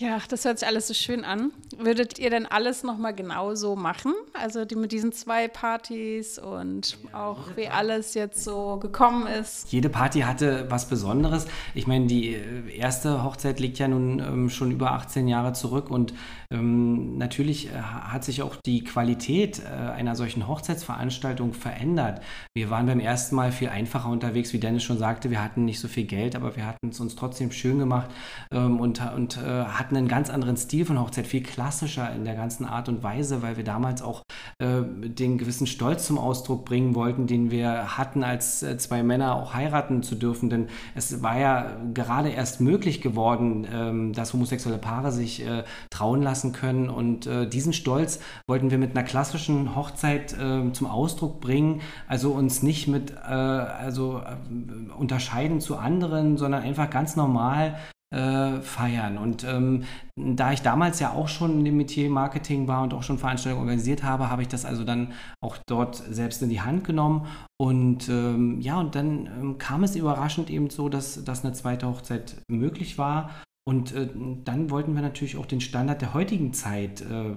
Ja, 0.00 0.20
das 0.28 0.44
hört 0.44 0.60
sich 0.60 0.68
alles 0.68 0.86
so 0.86 0.94
schön 0.94 1.24
an. 1.24 1.50
Würdet 1.76 2.20
ihr 2.20 2.30
denn 2.30 2.46
alles 2.46 2.84
nochmal 2.84 3.12
genauso 3.12 3.74
machen? 3.74 4.14
Also 4.32 4.64
die 4.64 4.76
mit 4.76 4.92
diesen 4.92 5.10
zwei 5.10 5.48
Partys 5.48 6.38
und 6.38 6.96
ja, 7.12 7.26
auch 7.26 7.56
wie 7.56 7.66
alles 7.66 8.14
jetzt 8.14 8.44
so 8.44 8.76
gekommen 8.76 9.26
ist? 9.26 9.72
Jede 9.72 9.88
Party 9.88 10.20
hatte 10.20 10.66
was 10.68 10.88
Besonderes. 10.88 11.48
Ich 11.74 11.88
meine, 11.88 12.06
die 12.06 12.34
äh, 12.34 12.76
erste 12.76 13.24
Hochzeit 13.24 13.58
liegt 13.58 13.80
ja 13.80 13.88
nun 13.88 14.20
ähm, 14.20 14.50
schon 14.50 14.70
über 14.70 14.92
18 14.92 15.26
Jahre 15.26 15.52
zurück 15.52 15.90
und 15.90 16.14
ähm, 16.52 17.18
natürlich 17.18 17.66
äh, 17.66 17.72
hat 17.72 18.22
sich 18.22 18.42
auch 18.42 18.54
die 18.64 18.84
Qualität 18.84 19.60
äh, 19.64 19.66
einer 19.66 20.14
solchen 20.14 20.46
Hochzeitsveranstaltung 20.46 21.54
verändert. 21.54 22.22
Wir 22.54 22.70
waren 22.70 22.86
beim 22.86 23.00
ersten 23.00 23.34
Mal 23.34 23.50
viel 23.50 23.68
einfacher 23.68 24.10
unterwegs, 24.10 24.52
wie 24.52 24.60
Dennis 24.60 24.84
schon 24.84 24.98
sagte. 24.98 25.30
Wir 25.30 25.42
hatten 25.42 25.64
nicht 25.64 25.80
so 25.80 25.88
viel 25.88 26.04
Geld, 26.04 26.36
aber 26.36 26.54
wir 26.54 26.66
hatten 26.66 26.90
es 26.90 27.00
uns 27.00 27.16
trotzdem 27.16 27.50
schön 27.50 27.80
gemacht 27.80 28.10
ähm, 28.52 28.78
und, 28.78 29.02
und 29.14 29.38
äh, 29.38 29.64
hatten 29.64 29.87
hatten 29.88 29.96
einen 29.96 30.08
ganz 30.08 30.28
anderen 30.28 30.58
Stil 30.58 30.84
von 30.84 31.00
Hochzeit, 31.00 31.26
viel 31.26 31.42
klassischer 31.42 32.14
in 32.14 32.26
der 32.26 32.34
ganzen 32.34 32.66
Art 32.66 32.90
und 32.90 33.02
Weise, 33.02 33.40
weil 33.40 33.56
wir 33.56 33.64
damals 33.64 34.02
auch 34.02 34.22
äh, 34.58 34.82
den 34.82 35.38
gewissen 35.38 35.66
Stolz 35.66 36.06
zum 36.06 36.18
Ausdruck 36.18 36.66
bringen 36.66 36.94
wollten, 36.94 37.26
den 37.26 37.50
wir 37.50 37.96
hatten, 37.96 38.22
als 38.22 38.62
äh, 38.62 38.76
zwei 38.76 39.02
Männer 39.02 39.34
auch 39.34 39.54
heiraten 39.54 40.02
zu 40.02 40.14
dürfen. 40.14 40.50
Denn 40.50 40.66
es 40.94 41.22
war 41.22 41.38
ja 41.38 41.74
gerade 41.94 42.28
erst 42.28 42.60
möglich 42.60 43.00
geworden, 43.00 43.66
ähm, 43.72 44.12
dass 44.12 44.34
homosexuelle 44.34 44.76
Paare 44.76 45.10
sich 45.10 45.46
äh, 45.46 45.64
trauen 45.88 46.20
lassen 46.20 46.52
können. 46.52 46.90
Und 46.90 47.26
äh, 47.26 47.48
diesen 47.48 47.72
Stolz 47.72 48.20
wollten 48.46 48.70
wir 48.70 48.76
mit 48.76 48.94
einer 48.94 49.06
klassischen 49.06 49.74
Hochzeit 49.74 50.36
ähm, 50.38 50.74
zum 50.74 50.86
Ausdruck 50.86 51.40
bringen. 51.40 51.80
Also 52.06 52.32
uns 52.32 52.62
nicht 52.62 52.88
mit 52.88 53.12
äh, 53.12 53.32
also 53.32 54.18
äh, 54.18 54.92
unterscheiden 54.98 55.62
zu 55.62 55.78
anderen, 55.78 56.36
sondern 56.36 56.62
einfach 56.62 56.90
ganz 56.90 57.16
normal 57.16 57.78
äh, 58.10 58.60
feiern. 58.60 59.18
Und 59.18 59.44
ähm, 59.44 59.84
da 60.16 60.52
ich 60.52 60.62
damals 60.62 60.98
ja 61.00 61.12
auch 61.12 61.28
schon 61.28 61.64
dem 61.64 61.76
Metier 61.76 62.08
Marketing 62.08 62.66
war 62.66 62.82
und 62.82 62.94
auch 62.94 63.02
schon 63.02 63.18
Veranstaltungen 63.18 63.62
organisiert 63.62 64.02
habe, 64.02 64.30
habe 64.30 64.42
ich 64.42 64.48
das 64.48 64.64
also 64.64 64.84
dann 64.84 65.12
auch 65.42 65.58
dort 65.66 65.96
selbst 65.96 66.42
in 66.42 66.48
die 66.48 66.62
Hand 66.62 66.84
genommen. 66.84 67.26
Und 67.60 68.08
ähm, 68.08 68.60
ja, 68.60 68.80
und 68.80 68.94
dann 68.94 69.26
ähm, 69.26 69.58
kam 69.58 69.84
es 69.84 69.94
überraschend 69.94 70.48
eben 70.48 70.70
so, 70.70 70.88
dass, 70.88 71.22
dass 71.24 71.44
eine 71.44 71.52
zweite 71.52 71.86
Hochzeit 71.86 72.36
möglich 72.48 72.96
war. 72.96 73.30
Und 73.68 73.94
äh, 73.94 74.08
dann 74.44 74.70
wollten 74.70 74.94
wir 74.94 75.02
natürlich 75.02 75.36
auch 75.36 75.44
den 75.44 75.60
Standard 75.60 76.00
der 76.00 76.14
heutigen 76.14 76.54
Zeit 76.54 77.02
äh, 77.02 77.32
äh 77.32 77.34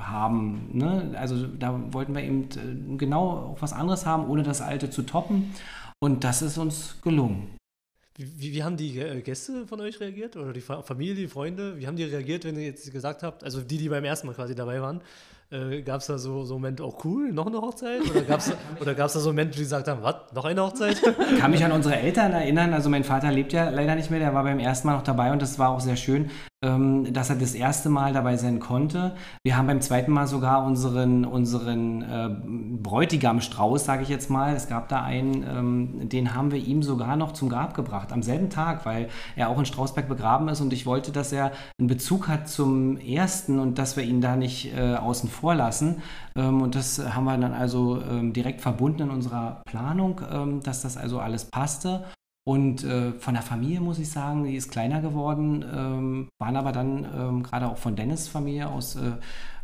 haben. 0.00 0.70
Ne? 0.72 1.14
Also 1.16 1.46
da 1.46 1.80
wollten 1.92 2.16
wir 2.16 2.24
eben 2.24 2.48
äh, 2.50 2.96
genau 2.96 3.52
auch 3.52 3.62
was 3.62 3.72
anderes 3.72 4.04
haben, 4.04 4.28
ohne 4.28 4.42
das 4.42 4.60
alte 4.60 4.90
zu 4.90 5.02
toppen. 5.02 5.54
Und 6.02 6.24
das 6.24 6.42
ist 6.42 6.58
uns 6.58 7.00
gelungen. 7.02 7.56
Wie, 8.16 8.52
wie, 8.52 8.62
haben 8.62 8.76
die 8.76 8.98
äh, 8.98 9.22
Gäste 9.22 9.66
von 9.66 9.80
euch 9.80 9.98
reagiert? 9.98 10.36
Oder 10.36 10.52
die 10.52 10.60
Familie, 10.60 11.14
die 11.14 11.28
Freunde? 11.28 11.78
Wie 11.78 11.86
haben 11.86 11.96
die 11.96 12.04
reagiert, 12.04 12.44
wenn 12.44 12.56
ihr 12.56 12.66
jetzt 12.66 12.92
gesagt 12.92 13.22
habt, 13.22 13.42
also 13.42 13.62
die, 13.62 13.78
die 13.78 13.88
beim 13.88 14.04
ersten 14.04 14.26
Mal 14.26 14.34
quasi 14.34 14.54
dabei 14.54 14.82
waren, 14.82 15.00
äh, 15.50 15.80
gab 15.80 16.00
es 16.00 16.08
da 16.08 16.18
so, 16.18 16.44
so 16.44 16.54
Moment, 16.54 16.82
auch 16.82 16.98
oh 16.98 17.00
cool, 17.04 17.32
noch 17.32 17.46
eine 17.46 17.58
Hochzeit? 17.58 18.02
Oder 18.10 18.22
gab 18.22 18.40
es 18.40 18.52
oder 18.80 18.94
gab's 18.94 19.14
da 19.14 19.20
so 19.20 19.30
Momente, 19.30 19.56
die 19.56 19.62
gesagt 19.62 19.88
haben, 19.88 20.02
was, 20.02 20.16
noch 20.34 20.44
eine 20.44 20.62
Hochzeit? 20.62 21.00
Ich 21.02 21.38
kann 21.40 21.50
mich 21.50 21.64
an 21.64 21.72
unsere 21.72 21.96
Eltern 21.96 22.32
erinnern. 22.32 22.74
Also 22.74 22.90
mein 22.90 23.04
Vater 23.04 23.32
lebt 23.32 23.54
ja 23.54 23.70
leider 23.70 23.94
nicht 23.94 24.10
mehr, 24.10 24.20
der 24.20 24.34
war 24.34 24.42
beim 24.42 24.58
ersten 24.58 24.88
Mal 24.88 24.94
noch 24.96 25.04
dabei 25.04 25.32
und 25.32 25.40
das 25.40 25.58
war 25.58 25.70
auch 25.70 25.80
sehr 25.80 25.96
schön, 25.96 26.30
ähm, 26.62 27.12
dass 27.12 27.30
er 27.30 27.36
das 27.36 27.54
erste 27.54 27.90
Mal 27.90 28.12
dabei 28.12 28.36
sein 28.36 28.58
konnte. 28.58 29.14
Wir 29.44 29.56
haben 29.56 29.66
beim 29.66 29.80
zweiten 29.80 30.10
Mal 30.10 30.26
sogar 30.26 30.64
unseren, 30.64 31.24
unseren 31.24 32.02
äh, 32.02 32.30
Bräutigam 32.82 33.40
Strauß, 33.40 33.84
sage 33.84 34.02
ich 34.02 34.08
jetzt 34.08 34.30
mal, 34.30 34.54
es 34.54 34.68
gab 34.68 34.88
da 34.88 35.02
einen, 35.02 35.44
ähm, 35.46 36.08
den 36.08 36.34
haben 36.34 36.50
wir 36.50 36.58
ihm 36.58 36.82
sogar 36.82 37.16
noch 37.16 37.32
zum 37.32 37.48
Grab 37.48 37.74
gebracht, 37.74 38.12
am 38.12 38.22
selben 38.22 38.50
Tag, 38.50 38.84
weil 38.86 39.08
er 39.36 39.48
auch 39.48 39.58
in 39.58 39.66
Strausberg 39.66 40.08
begraben 40.08 40.48
ist 40.48 40.60
und 40.60 40.72
ich 40.72 40.86
wollte, 40.86 41.12
dass 41.12 41.32
er 41.32 41.52
einen 41.78 41.88
Bezug 41.88 42.26
hat 42.26 42.48
zum 42.48 42.96
ersten 42.96 43.58
und 43.58 43.78
dass 43.78 43.96
wir 43.96 44.04
ihn 44.04 44.20
da 44.20 44.36
nicht 44.36 44.74
äh, 44.74 44.94
außen 44.94 45.28
vor 45.28 45.52
vorlassen. 45.52 46.02
Ähm, 46.36 46.62
und 46.62 46.74
das 46.74 46.98
haben 46.98 47.24
wir 47.24 47.36
dann 47.36 47.52
also 47.52 48.00
ähm, 48.00 48.32
direkt 48.32 48.60
verbunden 48.60 49.02
in 49.02 49.10
unserer 49.10 49.62
Planung, 49.66 50.20
ähm, 50.30 50.62
dass 50.62 50.82
das 50.82 50.96
also 50.96 51.18
alles 51.18 51.44
passte. 51.44 52.04
Und 52.44 52.82
äh, 52.82 53.12
von 53.12 53.34
der 53.34 53.42
Familie 53.42 53.80
muss 53.80 54.00
ich 54.00 54.10
sagen, 54.10 54.44
die 54.44 54.56
ist 54.56 54.70
kleiner 54.70 55.00
geworden, 55.00 55.64
ähm, 55.72 56.28
waren 56.40 56.56
aber 56.56 56.72
dann 56.72 57.06
ähm, 57.16 57.42
gerade 57.42 57.68
auch 57.68 57.78
von 57.78 57.94
Dennis 57.94 58.26
Familie 58.26 58.68
aus, 58.68 58.96
äh, 58.96 59.12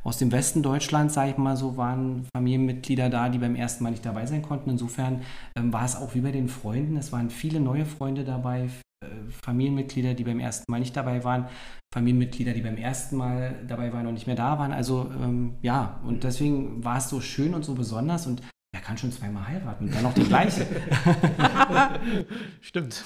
aus 0.04 0.18
dem 0.18 0.30
Westen 0.30 0.62
Deutschlands, 0.62 1.14
sage 1.14 1.32
ich 1.32 1.38
mal 1.38 1.56
so, 1.56 1.76
waren 1.76 2.26
Familienmitglieder 2.32 3.10
da, 3.10 3.28
die 3.28 3.38
beim 3.38 3.56
ersten 3.56 3.82
Mal 3.82 3.90
nicht 3.90 4.06
dabei 4.06 4.26
sein 4.26 4.42
konnten. 4.42 4.70
Insofern 4.70 5.22
ähm, 5.56 5.72
war 5.72 5.84
es 5.84 5.96
auch 5.96 6.14
wie 6.14 6.20
bei 6.20 6.30
den 6.30 6.48
Freunden. 6.48 6.96
Es 6.96 7.10
waren 7.10 7.30
viele 7.30 7.58
neue 7.58 7.84
Freunde 7.84 8.22
dabei, 8.22 8.68
äh, 9.02 9.06
Familienmitglieder, 9.44 10.14
die 10.14 10.24
beim 10.24 10.38
ersten 10.38 10.70
Mal 10.70 10.78
nicht 10.78 10.96
dabei 10.96 11.24
waren, 11.24 11.46
Familienmitglieder, 11.92 12.52
die 12.52 12.62
beim 12.62 12.76
ersten 12.76 13.16
Mal 13.16 13.56
dabei 13.66 13.92
waren 13.92 14.06
und 14.06 14.14
nicht 14.14 14.28
mehr 14.28 14.36
da 14.36 14.56
waren. 14.56 14.72
Also 14.72 15.10
ähm, 15.20 15.54
ja, 15.62 15.98
und 16.06 16.22
deswegen 16.22 16.84
war 16.84 16.98
es 16.98 17.08
so 17.08 17.20
schön 17.20 17.54
und 17.54 17.64
so 17.64 17.74
besonders 17.74 18.28
und 18.28 18.40
wer 18.72 18.80
kann 18.80 18.98
schon 18.98 19.12
zweimal 19.12 19.46
heiraten 19.46 19.90
dann 19.90 20.02
noch 20.02 20.14
die 20.14 20.24
gleiche. 20.24 20.66
Stimmt. 22.60 23.04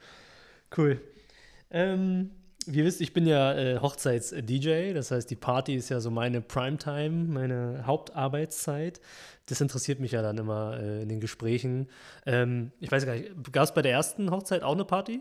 cool. 0.76 1.00
Ähm, 1.70 2.30
wie 2.66 2.78
ihr 2.78 2.84
wisst, 2.84 3.00
ich 3.00 3.12
bin 3.12 3.26
ja 3.26 3.52
äh, 3.54 3.78
Hochzeits-DJ, 3.78 4.94
das 4.94 5.10
heißt, 5.10 5.30
die 5.30 5.36
Party 5.36 5.74
ist 5.74 5.90
ja 5.90 6.00
so 6.00 6.10
meine 6.10 6.40
Primetime, 6.40 7.24
meine 7.24 7.86
Hauptarbeitszeit. 7.86 9.00
Das 9.46 9.60
interessiert 9.60 10.00
mich 10.00 10.12
ja 10.12 10.22
dann 10.22 10.38
immer 10.38 10.78
äh, 10.80 11.02
in 11.02 11.08
den 11.08 11.20
Gesprächen. 11.20 11.88
Ähm, 12.24 12.72
ich 12.80 12.90
weiß 12.90 13.04
gar 13.04 13.14
nicht, 13.14 13.52
gab 13.52 13.64
es 13.64 13.74
bei 13.74 13.82
der 13.82 13.92
ersten 13.92 14.30
Hochzeit 14.30 14.62
auch 14.62 14.72
eine 14.72 14.84
Party? 14.84 15.20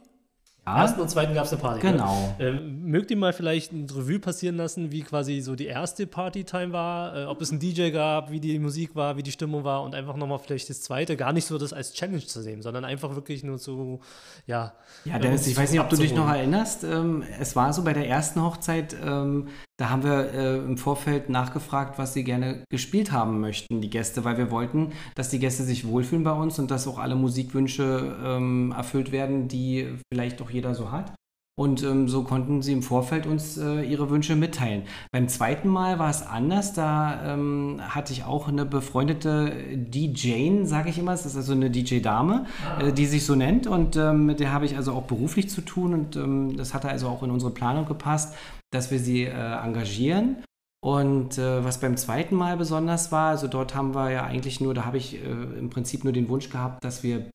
Ja. 0.65 0.81
Ersten 0.81 1.01
und 1.01 1.09
zweiten 1.09 1.33
gab 1.33 1.45
es 1.45 1.51
eine 1.51 1.61
Party. 1.61 1.85
Ne? 1.85 1.91
Genau. 1.91 2.35
Ne? 2.39 2.47
Ähm, 2.47 2.85
mögt 2.85 3.11
ihr 3.11 3.17
mal 3.17 3.33
vielleicht 3.33 3.73
ein 3.73 3.85
Revue 3.89 4.19
passieren 4.19 4.55
lassen, 4.55 4.91
wie 4.91 5.01
quasi 5.01 5.41
so 5.41 5.55
die 5.55 5.65
erste 5.65 6.07
Partytime 6.07 6.71
war? 6.71 7.17
Äh, 7.17 7.25
ob 7.25 7.41
es 7.41 7.51
einen 7.51 7.59
DJ 7.59 7.89
gab, 7.89 8.31
wie 8.31 8.39
die 8.39 8.57
Musik 8.59 8.95
war, 8.95 9.17
wie 9.17 9.23
die 9.23 9.31
Stimmung 9.33 9.65
war 9.65 9.83
und 9.83 9.93
einfach 9.93 10.15
nochmal 10.15 10.39
vielleicht 10.39 10.69
das 10.69 10.81
zweite. 10.81 11.17
Gar 11.17 11.33
nicht 11.33 11.45
so 11.45 11.57
das 11.57 11.73
als 11.73 11.93
Challenge 11.93 12.25
zu 12.25 12.41
sehen, 12.41 12.61
sondern 12.61 12.85
einfach 12.85 13.13
wirklich 13.13 13.43
nur 13.43 13.57
so, 13.57 13.99
ja. 14.47 14.73
Ja, 15.03 15.19
Dennis, 15.19 15.47
ich 15.47 15.57
weiß 15.57 15.69
nicht, 15.71 15.81
ob 15.81 15.89
du 15.89 15.97
dich 15.97 16.13
noch 16.13 16.29
erinnerst. 16.29 16.85
Ähm, 16.85 17.23
es 17.39 17.57
war 17.57 17.73
so 17.73 17.83
bei 17.83 17.91
der 17.91 18.07
ersten 18.07 18.41
Hochzeit, 18.41 18.95
ähm, 19.03 19.49
da 19.77 19.89
haben 19.89 20.03
wir 20.03 20.33
äh, 20.33 20.57
im 20.57 20.77
Vorfeld 20.77 21.29
nachgefragt, 21.29 21.97
was 21.97 22.13
sie 22.13 22.23
gerne 22.23 22.63
gespielt 22.69 23.11
haben 23.11 23.39
möchten, 23.39 23.81
die 23.81 23.89
Gäste, 23.89 24.23
weil 24.23 24.37
wir 24.37 24.51
wollten, 24.51 24.91
dass 25.15 25.29
die 25.29 25.39
Gäste 25.39 25.63
sich 25.63 25.87
wohlfühlen 25.87 26.23
bei 26.23 26.31
uns 26.31 26.59
und 26.59 26.69
dass 26.69 26.87
auch 26.87 26.99
alle 26.99 27.15
Musikwünsche 27.15 28.15
ähm, 28.23 28.73
erfüllt 28.75 29.11
werden, 29.11 29.47
die 29.47 29.87
vielleicht 30.11 30.41
auch 30.41 30.51
jeder 30.51 30.75
so 30.75 30.91
hat. 30.91 31.13
Und 31.55 31.83
ähm, 31.83 32.07
so 32.07 32.23
konnten 32.23 32.63
sie 32.63 32.73
im 32.73 32.81
Vorfeld 32.81 33.27
uns 33.27 33.57
äh, 33.57 33.83
ihre 33.83 34.09
Wünsche 34.09 34.35
mitteilen. 34.35 34.83
Beim 35.11 35.27
zweiten 35.27 35.67
Mal 35.67 35.99
war 35.99 36.09
es 36.09 36.25
anders. 36.25 36.73
Da 36.73 37.33
ähm, 37.33 37.79
hatte 37.79 38.11
ich 38.11 38.23
auch 38.23 38.47
eine 38.47 38.65
befreundete 38.65 39.51
DJ, 39.75 40.63
sage 40.63 40.89
ich 40.89 40.97
immer. 40.97 41.11
Das 41.11 41.27
ist 41.27 41.35
also 41.35 41.53
eine 41.53 41.69
DJ-Dame, 41.69 42.47
äh, 42.79 42.91
die 42.91 43.05
sich 43.05 43.23
so 43.23 43.35
nennt. 43.35 43.67
Und 43.67 43.95
ähm, 43.97 44.25
mit 44.25 44.39
der 44.39 44.51
habe 44.51 44.65
ich 44.65 44.77
also 44.77 44.93
auch 44.93 45.03
beruflich 45.03 45.47
zu 45.47 45.61
tun. 45.61 45.93
Und 45.93 46.15
ähm, 46.15 46.57
das 46.57 46.73
hatte 46.73 46.89
also 46.89 47.07
auch 47.07 47.21
in 47.21 47.29
unsere 47.29 47.51
Planung 47.51 47.85
gepasst, 47.85 48.33
dass 48.73 48.91
wir 48.91 48.99
sie 48.99 49.23
äh, 49.23 49.31
engagieren. 49.31 50.43
Und 50.83 51.37
äh, 51.37 51.63
was 51.63 51.79
beim 51.79 51.95
zweiten 51.95 52.35
Mal 52.35 52.57
besonders 52.57 53.11
war, 53.11 53.29
also 53.29 53.47
dort 53.47 53.73
haben 53.73 53.95
wir 53.95 54.11
ja 54.11 54.25
eigentlich 54.25 54.59
nur, 54.59 54.73
da 54.73 54.83
habe 54.83 54.97
ich 54.97 55.15
äh, 55.15 55.27
im 55.27 55.69
Prinzip 55.69 56.03
nur 56.03 56.11
den 56.11 56.27
Wunsch 56.27 56.49
gehabt, 56.49 56.83
dass 56.83 57.03
wir 57.03 57.29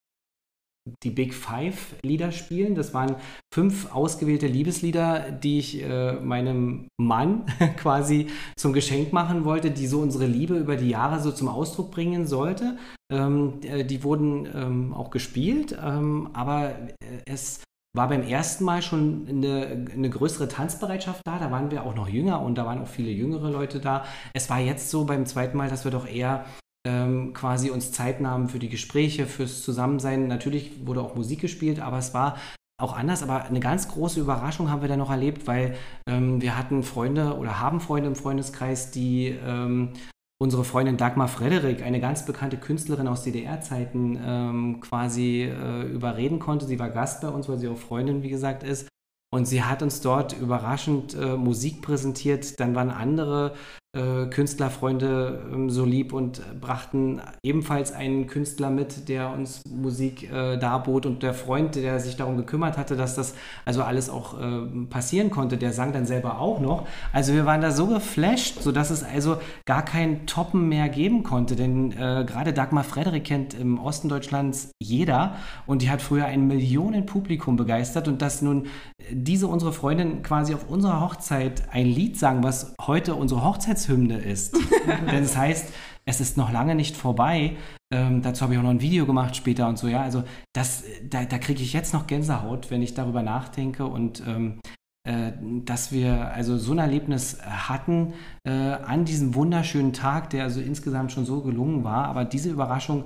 die 1.03 1.11
Big 1.11 1.35
Five 1.35 1.96
Lieder 2.03 2.33
spielen. 2.33 2.74
Das 2.74 2.94
waren 2.94 3.16
fünf 3.53 3.92
ausgewählte 3.92 4.46
Liebeslieder, 4.46 5.31
die 5.31 5.59
ich 5.59 5.83
äh, 5.83 6.14
meinem 6.14 6.88
Mann 7.01 7.46
quasi 7.77 8.29
zum 8.57 8.72
Geschenk 8.72 9.12
machen 9.12 9.44
wollte, 9.44 9.70
die 9.70 9.87
so 9.87 10.01
unsere 10.01 10.27
Liebe 10.27 10.57
über 10.59 10.77
die 10.77 10.90
Jahre 10.90 11.20
so 11.20 11.33
zum 11.33 11.48
Ausdruck 11.48 11.90
bringen 11.90 12.27
sollte. 12.27 12.77
Ähm, 13.11 13.61
äh, 13.62 13.85
die 13.85 14.03
wurden 14.03 14.46
ähm, 14.55 14.94
auch 14.94 15.11
gespielt, 15.11 15.77
ähm, 15.83 16.31
aber 16.33 16.70
äh, 16.70 16.94
es 17.27 17.62
war 17.96 18.09
beim 18.09 18.22
ersten 18.22 18.64
Mal 18.64 18.83
schon 18.83 19.27
eine, 19.29 19.87
eine, 19.92 20.11
größere 20.11 20.48
Tanzbereitschaft 20.48 21.22
da. 21.24 21.38
Da 21.38 21.51
waren 21.51 21.70
wir 21.70 21.85
auch 21.85 21.94
noch 21.94 22.09
jünger 22.09 22.42
und 22.42 22.57
da 22.57 22.66
waren 22.66 22.83
auch 22.83 22.88
viele 22.88 23.11
jüngere 23.11 23.51
Leute 23.51 23.81
da. 23.81 24.05
Es 24.35 24.51
war 24.51 24.61
jetzt 24.61 24.90
so 24.90 25.05
beim 25.05 25.27
zweiten 25.27 25.57
Mal, 25.57 25.68
dass 25.68 25.85
wir 25.85 25.90
doch 25.90 26.07
eher 26.07 26.44
ähm, 26.87 27.33
quasi 27.33 27.70
uns 27.70 27.92
Zeit 27.92 28.20
nahmen 28.20 28.48
für 28.48 28.59
die 28.59 28.68
Gespräche, 28.68 29.27
fürs 29.27 29.62
Zusammensein. 29.62 30.29
Natürlich 30.29 30.87
wurde 30.87 31.01
auch 31.01 31.14
Musik 31.14 31.40
gespielt, 31.40 31.81
aber 31.81 31.98
es 31.98 32.14
war 32.14 32.37
auch 32.81 32.96
anders. 32.96 33.22
Aber 33.22 33.44
eine 33.44 33.61
ganz 33.61 33.88
große 33.88 34.20
Überraschung 34.20 34.70
haben 34.70 34.83
wir 34.83 34.88
dann 34.88 35.01
noch 35.01 35.11
erlebt, 35.11 35.46
weil 35.46 35.77
ähm, 36.07 36.40
wir 36.40 36.57
hatten 36.57 36.83
Freunde 36.83 37.37
oder 37.37 37.61
haben 37.61 37.81
Freunde 37.81 38.09
im 38.09 38.16
Freundeskreis, 38.16 38.90
die 38.90 39.37
ähm, 39.44 39.94
unsere 40.38 40.64
Freundin 40.64 40.96
Dagmar 40.96 41.29
Frederik, 41.29 41.83
eine 41.83 42.01
ganz 42.01 42.24
bekannte 42.24 42.57
Künstlerin 42.57 43.09
aus 43.09 43.24
DDR-Zeiten, 43.24 44.18
ähm, 44.24 44.81
quasi 44.81 45.42
äh, 45.42 45.83
überreden 45.83 46.38
konnte. 46.38 46.66
Sie 46.66 46.79
war 46.79 46.90
Gast 46.90 47.22
bei 47.22 47.29
uns, 47.29 47.48
weil 47.48 47.59
sie 47.59 47.68
auch 47.68 47.77
Freundin, 47.77 48.22
wie 48.22 48.31
gesagt, 48.31 48.62
ist. 48.62 48.88
Und 49.31 49.46
sie 49.46 49.62
hat 49.62 49.83
uns 49.83 50.01
dort 50.01 50.38
überraschend 50.38 51.14
äh, 51.14 51.37
Musik 51.37 51.83
präsentiert. 51.83 52.59
Dann 52.61 52.74
waren 52.74 52.90
andere 52.90 53.55
Künstlerfreunde 53.94 55.48
ähm, 55.51 55.70
so 55.70 55.87
lieb 55.87 56.12
und 56.12 56.42
brachten 56.61 57.22
ebenfalls 57.42 57.92
einen 57.92 58.27
Künstler 58.27 58.68
mit, 58.68 59.09
der 59.09 59.33
uns 59.33 59.62
Musik 59.66 60.31
äh, 60.31 60.59
darbot 60.59 61.07
und 61.07 61.22
der 61.22 61.33
Freund, 61.33 61.74
der 61.74 61.98
sich 61.98 62.16
darum 62.16 62.37
gekümmert 62.37 62.77
hatte, 62.77 62.96
dass 62.96 63.14
das 63.14 63.35
also 63.64 63.83
alles 63.83 64.11
auch 64.11 64.38
äh, 64.38 64.66
passieren 64.90 65.31
konnte, 65.31 65.57
der 65.57 65.72
sang 65.72 65.94
dann 65.94 66.05
selber 66.05 66.38
auch 66.38 66.61
noch. 66.61 66.87
Also 67.14 67.33
wir 67.33 67.46
waren 67.46 67.62
da 67.62 67.70
so 67.70 67.87
geflasht, 67.87 68.61
sodass 68.61 68.90
es 68.90 69.03
also 69.03 69.38
gar 69.64 69.83
kein 69.83 70.27
Toppen 70.27 70.68
mehr 70.68 70.90
geben 70.90 71.22
konnte, 71.22 71.57
denn 71.57 71.92
äh, 71.92 72.27
gerade 72.27 72.53
Dagmar 72.53 72.85
Frederik 72.85 73.24
kennt 73.24 73.55
im 73.55 73.79
Osten 73.79 74.11
Deutschlands 74.11 74.70
jeder 74.83 75.37
und 75.66 75.81
die 75.81 75.88
hat 75.88 76.03
früher 76.03 76.27
ein 76.27 76.46
Millionenpublikum 76.46 77.57
begeistert 77.57 78.07
und 78.07 78.20
dass 78.20 78.42
nun 78.42 78.66
diese 79.11 79.46
unsere 79.46 79.72
Freundin 79.72 80.22
quasi 80.22 80.53
auf 80.53 80.68
unserer 80.68 81.01
Hochzeit 81.01 81.62
ein 81.72 81.87
Lied 81.87 82.18
sang, 82.18 82.42
was 82.42 82.74
heute 82.83 83.14
unsere 83.14 83.42
Hochzeit 83.42 83.77
Hochzeitshymne 83.78 84.18
ist. 84.18 84.56
Denn 85.10 85.22
das 85.22 85.36
heißt, 85.36 85.72
es 86.04 86.20
ist 86.20 86.36
noch 86.36 86.52
lange 86.52 86.74
nicht 86.74 86.96
vorbei. 86.96 87.56
Ähm, 87.92 88.22
dazu 88.22 88.42
habe 88.42 88.52
ich 88.52 88.58
auch 88.58 88.64
noch 88.64 88.70
ein 88.70 88.80
Video 88.80 89.06
gemacht 89.06 89.36
später 89.36 89.68
und 89.68 89.78
so, 89.78 89.88
ja. 89.88 90.02
Also 90.02 90.24
das, 90.54 90.84
da, 91.08 91.24
da 91.24 91.38
kriege 91.38 91.62
ich 91.62 91.72
jetzt 91.72 91.94
noch 91.94 92.06
Gänsehaut, 92.06 92.70
wenn 92.70 92.82
ich 92.82 92.94
darüber 92.94 93.22
nachdenke 93.22 93.86
und 93.86 94.22
ähm, 94.26 94.60
äh, 95.08 95.32
dass 95.64 95.92
wir 95.92 96.32
also 96.32 96.58
so 96.58 96.72
ein 96.72 96.78
Erlebnis 96.78 97.38
hatten 97.42 98.12
äh, 98.46 98.50
an 98.50 99.04
diesem 99.04 99.34
wunderschönen 99.34 99.92
Tag, 99.92 100.30
der 100.30 100.44
also 100.44 100.60
insgesamt 100.60 101.12
schon 101.12 101.24
so 101.24 101.40
gelungen 101.42 101.84
war. 101.84 102.06
Aber 102.06 102.24
diese 102.24 102.50
Überraschung 102.50 103.04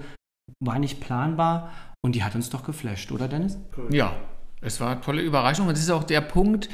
war 0.60 0.78
nicht 0.78 1.00
planbar 1.00 1.70
und 2.04 2.16
die 2.16 2.24
hat 2.24 2.34
uns 2.34 2.50
doch 2.50 2.64
geflasht, 2.64 3.12
oder 3.12 3.28
Dennis? 3.28 3.58
Ja, 3.90 4.16
es 4.60 4.80
war 4.80 4.90
eine 4.90 5.00
tolle 5.00 5.22
Überraschung. 5.22 5.68
Und 5.68 5.74
es 5.74 5.80
ist 5.80 5.90
auch 5.90 6.04
der 6.04 6.20
Punkt, 6.20 6.68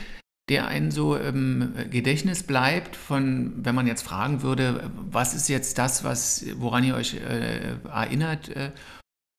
der 0.48 0.66
einen 0.66 0.90
so 0.90 1.16
im 1.16 1.74
Gedächtnis 1.90 2.42
bleibt, 2.42 2.96
von, 2.96 3.52
wenn 3.64 3.74
man 3.74 3.87
jetzt 3.87 4.02
fragen 4.02 4.42
würde, 4.42 4.90
was 5.11 5.34
ist 5.34 5.48
jetzt 5.48 5.78
das, 5.78 6.04
was, 6.04 6.44
woran 6.56 6.84
ihr 6.84 6.94
euch 6.94 7.14
äh, 7.14 7.76
erinnert? 7.84 8.48
Äh, 8.48 8.72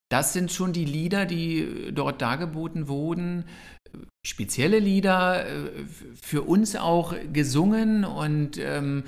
das 0.10 0.34
sind 0.34 0.52
schon 0.52 0.74
die 0.74 0.86
Lieder, 0.86 1.26
die 1.26 1.92
dort 1.94 2.22
dargeboten 2.22 2.88
wurden. 2.88 3.46
Spezielle 4.26 4.80
Lieder, 4.80 5.48
äh, 5.48 5.70
für 6.22 6.44
uns 6.44 6.76
auch 6.76 7.16
gesungen 7.34 8.06
und 8.06 8.58
ähm, 8.60 9.04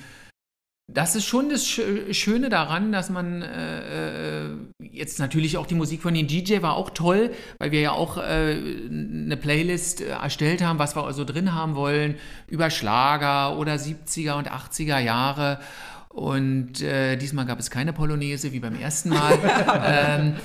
das 0.93 1.15
ist 1.15 1.25
schon 1.25 1.49
das 1.49 1.65
Schöne 1.67 2.49
daran, 2.49 2.91
dass 2.91 3.09
man 3.09 3.41
äh, 3.41 4.45
äh, 4.45 4.49
jetzt 4.79 5.19
natürlich 5.19 5.57
auch 5.57 5.65
die 5.65 5.75
Musik 5.75 6.01
von 6.01 6.13
den 6.13 6.27
DJ 6.27 6.61
war 6.61 6.75
auch 6.75 6.89
toll, 6.89 7.31
weil 7.59 7.71
wir 7.71 7.81
ja 7.81 7.91
auch 7.91 8.17
äh, 8.17 8.21
eine 8.21 9.37
Playlist 9.37 10.01
äh, 10.01 10.09
erstellt 10.09 10.61
haben, 10.61 10.79
was 10.79 10.95
wir 10.95 11.05
also 11.05 11.23
drin 11.23 11.53
haben 11.53 11.75
wollen, 11.75 12.15
über 12.47 12.69
Schlager 12.69 13.57
oder 13.57 13.75
70er 13.75 14.37
und 14.37 14.49
80er 14.49 14.99
Jahre. 14.99 15.59
Und 16.09 16.81
äh, 16.81 17.15
diesmal 17.15 17.45
gab 17.45 17.59
es 17.59 17.71
keine 17.71 17.93
Polonaise 17.93 18.51
wie 18.51 18.59
beim 18.59 18.75
ersten 18.75 19.09
Mal. 19.09 19.39
ähm, 19.85 20.35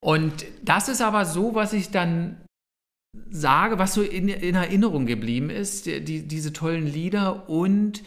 und 0.00 0.44
das 0.62 0.88
ist 0.88 1.00
aber 1.00 1.24
so, 1.24 1.54
was 1.54 1.72
ich 1.72 1.90
dann 1.90 2.36
sage, 3.30 3.78
was 3.78 3.94
so 3.94 4.02
in, 4.02 4.28
in 4.28 4.54
Erinnerung 4.54 5.06
geblieben 5.06 5.48
ist, 5.48 5.86
die, 5.86 6.28
diese 6.28 6.52
tollen 6.52 6.86
Lieder 6.86 7.48
und 7.48 8.02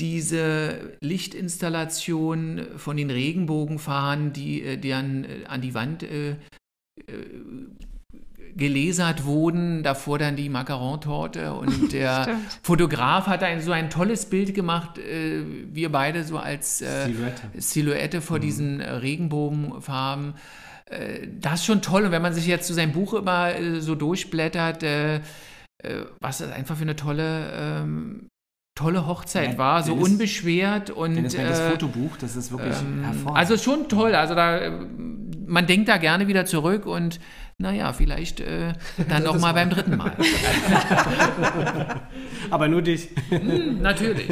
diese 0.00 0.96
Lichtinstallation 1.00 2.66
von 2.76 2.96
den 2.96 3.10
Regenbogenfahnen, 3.10 4.32
die, 4.32 4.62
äh, 4.62 4.76
die 4.76 4.92
an, 4.92 5.24
äh, 5.24 5.46
an 5.46 5.60
die 5.60 5.74
Wand 5.74 6.02
äh, 6.02 6.30
äh, 6.30 6.36
gelesert 8.56 9.24
wurden, 9.24 9.82
davor 9.82 10.18
dann 10.18 10.34
die 10.34 10.48
Macaron-Torte 10.48 11.52
und 11.52 11.92
der 11.92 12.38
Fotograf 12.62 13.26
hat 13.26 13.42
ein, 13.42 13.60
so 13.60 13.72
ein 13.72 13.90
tolles 13.90 14.26
Bild 14.26 14.54
gemacht, 14.54 14.98
äh, 14.98 15.42
wir 15.72 15.90
beide 15.90 16.24
so 16.24 16.38
als 16.38 16.80
äh, 16.80 17.06
Silhouette. 17.06 17.42
Silhouette 17.56 18.20
vor 18.20 18.38
mhm. 18.38 18.42
diesen 18.42 18.80
Regenbogenfarben. 18.80 20.34
das 21.40 21.60
ist 21.60 21.66
schon 21.66 21.82
toll 21.82 22.04
und 22.04 22.12
wenn 22.12 22.22
man 22.22 22.32
sich 22.32 22.46
jetzt 22.46 22.66
so 22.66 22.74
sein 22.74 22.92
Buch 22.92 23.12
immer 23.12 23.52
so 23.80 23.94
durchblättert, 23.94 24.82
was 26.18 26.38
das 26.38 26.50
einfach 26.50 26.76
für 26.76 26.82
eine 26.82 26.96
tolle 26.96 27.52
ähm, 27.52 28.27
tolle 28.78 29.08
Hochzeit 29.08 29.52
ja, 29.52 29.58
war, 29.58 29.82
so 29.82 29.94
unbeschwert 29.94 30.90
und 30.90 31.16
Dennis, 31.16 31.34
äh, 31.34 31.48
das 31.48 31.60
Fotobuch, 31.60 32.16
das 32.16 32.36
ist 32.36 32.52
wirklich 32.52 32.76
ähm, 32.80 33.02
hervorragend. 33.02 33.38
Also 33.38 33.56
schon 33.56 33.88
toll, 33.88 34.14
also 34.14 34.36
da 34.36 34.70
man 35.48 35.66
denkt 35.66 35.88
da 35.88 35.96
gerne 35.96 36.28
wieder 36.28 36.46
zurück 36.46 36.86
und 36.86 37.18
naja, 37.56 37.92
vielleicht 37.92 38.38
äh, 38.38 38.74
dann 39.08 39.24
noch 39.24 39.40
mal 39.40 39.52
beim 39.52 39.70
dritten 39.70 39.96
Mal. 39.96 40.12
Aber 42.50 42.68
nur 42.68 42.82
dich. 42.82 43.08
Hm, 43.30 43.82
natürlich. 43.82 44.28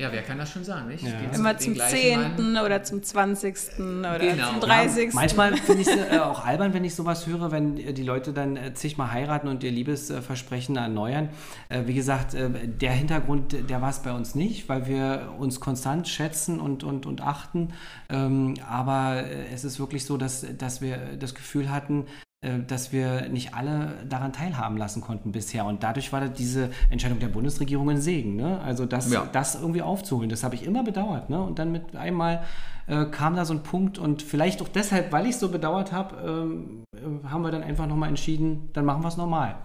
Ja, 0.00 0.10
wer 0.10 0.22
kann 0.22 0.38
das 0.38 0.50
schon 0.50 0.64
sagen, 0.64 0.88
nicht? 0.88 1.04
Ja. 1.04 1.10
Immer 1.34 1.58
zum 1.58 1.76
10. 1.76 2.56
oder 2.64 2.82
zum 2.82 3.02
20. 3.02 3.78
oder 3.78 4.18
genau. 4.18 4.48
zum 4.48 4.60
30. 4.60 5.04
Ja, 5.04 5.10
manchmal 5.12 5.54
finde 5.58 5.82
ich 5.82 5.88
es 5.88 5.94
äh, 5.94 6.18
auch 6.20 6.46
albern, 6.46 6.72
wenn 6.72 6.84
ich 6.84 6.94
sowas 6.94 7.26
höre, 7.26 7.52
wenn 7.52 7.76
äh, 7.76 7.92
die 7.92 8.02
Leute 8.02 8.32
dann 8.32 8.56
äh, 8.56 8.72
zigmal 8.72 9.12
heiraten 9.12 9.46
und 9.46 9.62
ihr 9.62 9.70
Liebesversprechen 9.70 10.76
erneuern. 10.76 11.28
Äh, 11.68 11.82
wie 11.84 11.92
gesagt, 11.92 12.32
äh, 12.32 12.48
der 12.66 12.92
Hintergrund, 12.92 13.54
der 13.68 13.82
war 13.82 13.90
es 13.90 13.98
bei 13.98 14.12
uns 14.12 14.34
nicht, 14.34 14.70
weil 14.70 14.86
wir 14.86 15.34
uns 15.38 15.60
konstant 15.60 16.08
schätzen 16.08 16.60
und, 16.60 16.82
und, 16.82 17.04
und 17.04 17.20
achten. 17.20 17.74
Ähm, 18.08 18.54
aber 18.66 19.24
äh, 19.26 19.52
es 19.52 19.64
ist 19.64 19.80
wirklich 19.80 20.06
so, 20.06 20.16
dass, 20.16 20.46
dass 20.56 20.80
wir 20.80 20.96
das 21.18 21.34
Gefühl 21.34 21.70
hatten, 21.70 22.06
dass 22.40 22.90
wir 22.90 23.28
nicht 23.28 23.54
alle 23.54 23.98
daran 24.08 24.32
teilhaben 24.32 24.78
lassen 24.78 25.02
konnten 25.02 25.30
bisher. 25.30 25.66
Und 25.66 25.82
dadurch 25.82 26.10
war 26.10 26.26
diese 26.28 26.70
Entscheidung 26.88 27.18
der 27.18 27.28
Bundesregierung 27.28 27.90
ein 27.90 28.00
Segen. 28.00 28.36
Ne? 28.36 28.60
Also 28.60 28.86
das, 28.86 29.12
ja. 29.12 29.28
das 29.30 29.56
irgendwie 29.56 29.82
aufzuholen, 29.82 30.30
das 30.30 30.42
habe 30.42 30.54
ich 30.54 30.64
immer 30.64 30.82
bedauert. 30.82 31.28
Ne? 31.28 31.42
Und 31.42 31.58
dann 31.58 31.70
mit 31.70 31.94
einmal 31.96 32.42
äh, 32.86 33.04
kam 33.04 33.36
da 33.36 33.44
so 33.44 33.52
ein 33.52 33.62
Punkt 33.62 33.98
und 33.98 34.22
vielleicht 34.22 34.62
auch 34.62 34.68
deshalb, 34.68 35.12
weil 35.12 35.26
ich 35.26 35.32
es 35.32 35.40
so 35.40 35.50
bedauert 35.50 35.92
habe, 35.92 36.16
ähm, 36.26 36.84
äh, 36.96 37.28
haben 37.28 37.42
wir 37.42 37.50
dann 37.50 37.62
einfach 37.62 37.86
nochmal 37.86 38.08
entschieden, 38.08 38.70
dann 38.72 38.86
machen 38.86 39.02
wir 39.02 39.08
es 39.08 39.18
normal. 39.18 39.56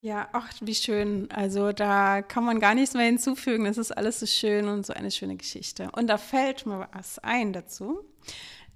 Ja, 0.00 0.28
ach, 0.32 0.50
wie 0.60 0.74
schön. 0.74 1.30
Also 1.30 1.70
da 1.70 2.22
kann 2.22 2.44
man 2.44 2.58
gar 2.58 2.74
nichts 2.74 2.94
mehr 2.94 3.06
hinzufügen. 3.06 3.66
Das 3.66 3.78
ist 3.78 3.92
alles 3.92 4.18
so 4.18 4.26
schön 4.26 4.68
und 4.68 4.84
so 4.84 4.92
eine 4.92 5.12
schöne 5.12 5.36
Geschichte. 5.36 5.90
Und 5.92 6.08
da 6.08 6.18
fällt 6.18 6.66
mir 6.66 6.88
was 6.92 7.20
ein 7.20 7.52
dazu. 7.52 8.00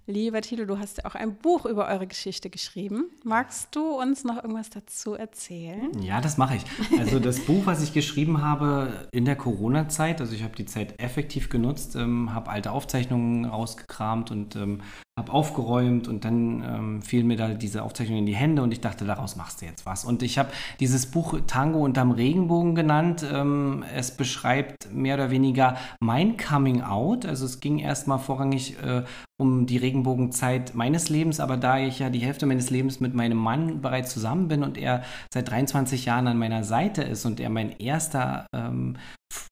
Lieber 0.08 0.40
Tilo, 0.40 0.66
du 0.66 0.78
hast 0.78 0.98
ja 0.98 1.04
auch 1.04 1.16
ein 1.16 1.34
Buch 1.34 1.66
über 1.66 1.88
eure 1.88 2.06
Geschichte 2.06 2.48
geschrieben. 2.48 3.06
Magst 3.24 3.74
du 3.74 4.00
uns 4.00 4.22
noch 4.22 4.36
irgendwas 4.36 4.70
dazu 4.70 5.14
erzählen? 5.14 5.90
Ja, 6.00 6.20
das 6.20 6.36
mache 6.36 6.56
ich. 6.56 6.64
Also 6.96 7.18
das 7.18 7.40
Buch, 7.40 7.66
was 7.66 7.82
ich 7.82 7.92
geschrieben 7.92 8.40
habe 8.40 9.08
in 9.10 9.24
der 9.24 9.34
Corona-Zeit, 9.34 10.20
also 10.20 10.32
ich 10.32 10.44
habe 10.44 10.54
die 10.54 10.64
Zeit 10.64 11.00
effektiv 11.00 11.48
genutzt, 11.48 11.96
ähm, 11.96 12.32
habe 12.32 12.50
alte 12.50 12.70
Aufzeichnungen 12.70 13.46
rausgekramt 13.46 14.30
und 14.30 14.54
ähm, 14.54 14.80
habe 15.18 15.32
aufgeräumt 15.32 16.08
und 16.08 16.26
dann 16.26 16.62
ähm, 16.62 17.02
fiel 17.02 17.24
mir 17.24 17.38
da 17.38 17.48
diese 17.54 17.82
Aufzeichnung 17.82 18.18
in 18.18 18.26
die 18.26 18.36
Hände 18.36 18.62
und 18.62 18.70
ich 18.70 18.82
dachte, 18.82 19.06
daraus 19.06 19.34
machst 19.34 19.62
du 19.62 19.64
jetzt 19.64 19.86
was. 19.86 20.04
Und 20.04 20.22
ich 20.22 20.36
habe 20.36 20.50
dieses 20.78 21.06
Buch 21.06 21.38
Tango 21.46 21.82
unterm 21.82 22.10
Regenbogen 22.10 22.74
genannt. 22.74 23.24
Ähm, 23.32 23.82
es 23.94 24.10
beschreibt 24.10 24.92
mehr 24.92 25.14
oder 25.14 25.30
weniger 25.30 25.78
mein 26.00 26.36
Coming 26.36 26.82
Out. 26.82 27.24
Also 27.24 27.46
es 27.46 27.60
ging 27.60 27.78
erstmal 27.78 28.18
vorrangig 28.18 28.76
äh, 28.82 29.04
um 29.38 29.64
die 29.64 29.78
Regenbogenzeit 29.78 30.74
meines 30.74 31.08
Lebens, 31.08 31.40
aber 31.40 31.56
da 31.56 31.78
ich 31.78 31.98
ja 31.98 32.10
die 32.10 32.20
Hälfte 32.20 32.44
meines 32.44 32.68
Lebens 32.68 33.00
mit 33.00 33.14
meinem 33.14 33.38
Mann 33.38 33.80
bereits 33.80 34.12
zusammen 34.12 34.48
bin 34.48 34.62
und 34.62 34.76
er 34.76 35.02
seit 35.32 35.50
23 35.50 36.04
Jahren 36.04 36.26
an 36.26 36.38
meiner 36.38 36.62
Seite 36.62 37.02
ist 37.02 37.24
und 37.24 37.40
er 37.40 37.48
mein 37.48 37.78
erster 37.78 38.46
ähm, 38.54 38.96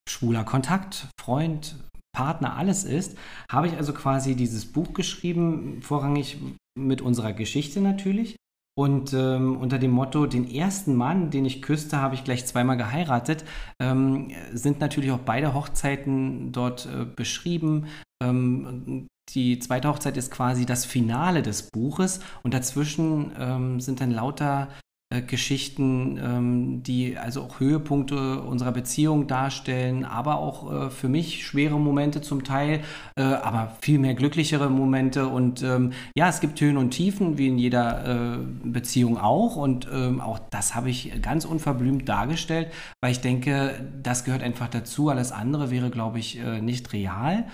schwuler 0.07 0.45
Kontakt, 0.45 1.09
Freund, 1.19 1.77
Partner 2.15 2.57
alles 2.57 2.85
ist, 2.85 3.19
habe 3.51 3.67
ich 3.67 3.77
also 3.77 3.93
quasi 3.93 4.35
dieses 4.35 4.65
Buch 4.65 4.95
geschrieben, 4.95 5.83
vorrangig 5.83 6.39
mit 6.75 7.03
unserer 7.03 7.35
Geschichte 7.35 7.83
natürlich. 7.83 8.37
Und 8.77 9.13
ähm, 9.13 9.57
unter 9.57 9.79
dem 9.79 9.93
Motto, 9.93 10.27
den 10.27 10.51
ersten 10.51 10.97
Mann, 10.97 11.31
den 11.31 11.45
ich 11.45 11.63
küsste, 11.63 12.01
habe 12.01 12.17
ich 12.17 12.25
gleich 12.25 12.45
zweimal 12.45 12.77
geheiratet, 12.77 13.45
ähm, 13.81 14.33
sind 14.53 14.81
natürlich 14.81 15.13
auch 15.13 15.21
beide 15.21 15.55
Hochzeiten 15.55 16.51
dort 16.51 16.87
äh, 16.87 17.05
beschrieben. 17.05 17.87
Ähm, 18.21 19.07
die 19.31 19.61
zweite 19.61 19.89
Hochzeit 19.89 20.17
ist 20.17 20.33
quasi 20.33 20.67
das 20.67 20.85
Finale 20.85 21.43
des 21.43 21.71
Buches 21.71 22.21
und 22.43 22.53
dazwischen 22.53 23.31
ähm, 23.39 23.81
sind 23.81 24.01
dann 24.01 24.11
lauter 24.11 24.69
äh, 25.15 25.23
Geschichten, 25.23 26.19
ähm, 26.23 26.83
die 26.83 27.17
also 27.17 27.43
auch 27.43 27.61
Höhepunkte 27.61 28.41
unserer 28.41 28.73
Beziehung 28.73 29.27
darstellen, 29.27 30.05
aber 30.05 30.39
auch 30.39 30.87
äh, 30.87 30.91
für 30.91 31.09
mich 31.09 31.47
schwere 31.47 31.79
Momente 31.79 32.21
zum 32.21 32.45
Teil, 32.45 32.81
äh, 33.17 33.23
aber 33.23 33.77
viel 33.81 33.99
mehr 33.99 34.15
glücklichere 34.15 34.71
Momente. 34.71 35.29
Und 35.29 35.63
ähm, 35.63 35.93
ja, 36.17 36.29
es 36.29 36.41
gibt 36.41 36.61
Höhen 36.61 36.77
und 36.77 36.91
Tiefen, 36.91 37.39
wie 37.39 37.49
in 37.49 37.59
jeder 37.59 38.35
äh, 38.35 38.39
Beziehung 38.65 39.19
auch. 39.19 39.57
Und 39.57 39.89
ähm, 39.93 40.21
auch 40.21 40.39
das 40.51 40.75
habe 40.75 40.91
ich 40.91 41.21
ganz 41.23 41.45
unverblümt 41.45 42.09
dargestellt, 42.09 42.69
weil 43.01 43.13
ich 43.13 43.21
denke, 43.21 43.75
das 44.03 44.25
gehört 44.25 44.43
einfach 44.43 44.69
dazu. 44.69 45.09
Alles 45.09 45.33
andere 45.33 45.71
wäre, 45.71 45.91
glaube 45.91 46.19
ich, 46.19 46.39
äh, 46.39 46.61
nicht 46.61 46.93
real. 46.93 47.45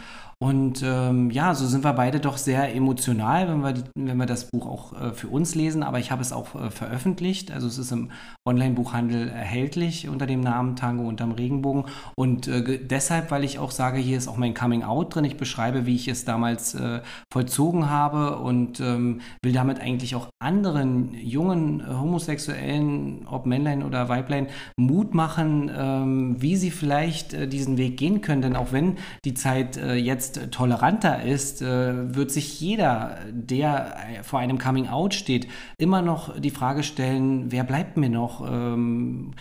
Und 0.42 0.82
ähm, 0.82 1.30
ja, 1.30 1.54
so 1.54 1.66
sind 1.66 1.84
wir 1.84 1.92
beide 1.92 2.18
doch 2.18 2.38
sehr 2.38 2.74
emotional, 2.74 3.46
wenn 3.46 3.60
wir, 3.60 3.74
wenn 3.94 4.16
wir 4.16 4.24
das 4.24 4.46
Buch 4.50 4.66
auch 4.66 4.98
äh, 4.98 5.12
für 5.12 5.28
uns 5.28 5.54
lesen. 5.54 5.82
Aber 5.82 5.98
ich 5.98 6.10
habe 6.10 6.22
es 6.22 6.32
auch 6.32 6.54
äh, 6.54 6.70
veröffentlicht. 6.70 7.50
Also 7.50 7.66
es 7.66 7.76
ist 7.76 7.92
im 7.92 8.10
Online-Buchhandel 8.48 9.28
erhältlich 9.28 10.08
unter 10.08 10.26
dem 10.26 10.40
Namen 10.40 10.76
Tango 10.76 11.06
unterm 11.06 11.32
Regenbogen. 11.32 11.84
Und 12.16 12.48
äh, 12.48 12.78
deshalb, 12.82 13.30
weil 13.30 13.44
ich 13.44 13.58
auch 13.58 13.70
sage, 13.70 13.98
hier 13.98 14.16
ist 14.16 14.28
auch 14.28 14.38
mein 14.38 14.54
Coming 14.54 14.82
Out 14.82 15.14
drin. 15.14 15.26
Ich 15.26 15.36
beschreibe, 15.36 15.84
wie 15.84 15.94
ich 15.94 16.08
es 16.08 16.24
damals 16.24 16.74
äh, 16.74 17.02
vollzogen 17.30 17.90
habe 17.90 18.38
und 18.38 18.80
ähm, 18.80 19.20
will 19.42 19.52
damit 19.52 19.80
eigentlich 19.80 20.14
auch 20.14 20.28
anderen 20.38 21.12
jungen 21.12 21.80
äh, 21.80 21.92
Homosexuellen, 21.92 23.26
ob 23.26 23.44
Männlein 23.44 23.82
oder 23.82 24.08
Weiblein, 24.08 24.46
Mut 24.78 25.12
machen, 25.12 25.70
ähm, 25.76 26.40
wie 26.40 26.56
sie 26.56 26.70
vielleicht 26.70 27.34
äh, 27.34 27.46
diesen 27.46 27.76
Weg 27.76 27.98
gehen 27.98 28.22
können. 28.22 28.40
Denn 28.40 28.56
auch 28.56 28.72
wenn 28.72 28.96
die 29.26 29.34
Zeit 29.34 29.76
jetzt 29.76 30.29
jetzt 30.36 30.52
toleranter 30.52 31.22
ist, 31.22 31.62
äh, 31.62 32.14
wird 32.14 32.30
sich 32.30 32.60
jeder, 32.60 33.18
der 33.30 33.96
vor 34.22 34.38
einem 34.38 34.58
Coming 34.58 34.88
Out 34.88 35.14
steht, 35.14 35.48
immer 35.78 36.02
noch 36.02 36.38
die 36.38 36.50
Frage 36.50 36.82
stellen, 36.82 37.50
wer 37.50 37.64
bleibt 37.64 37.96
mir 37.96 38.10
noch? 38.10 38.46
Ähm, 38.46 39.32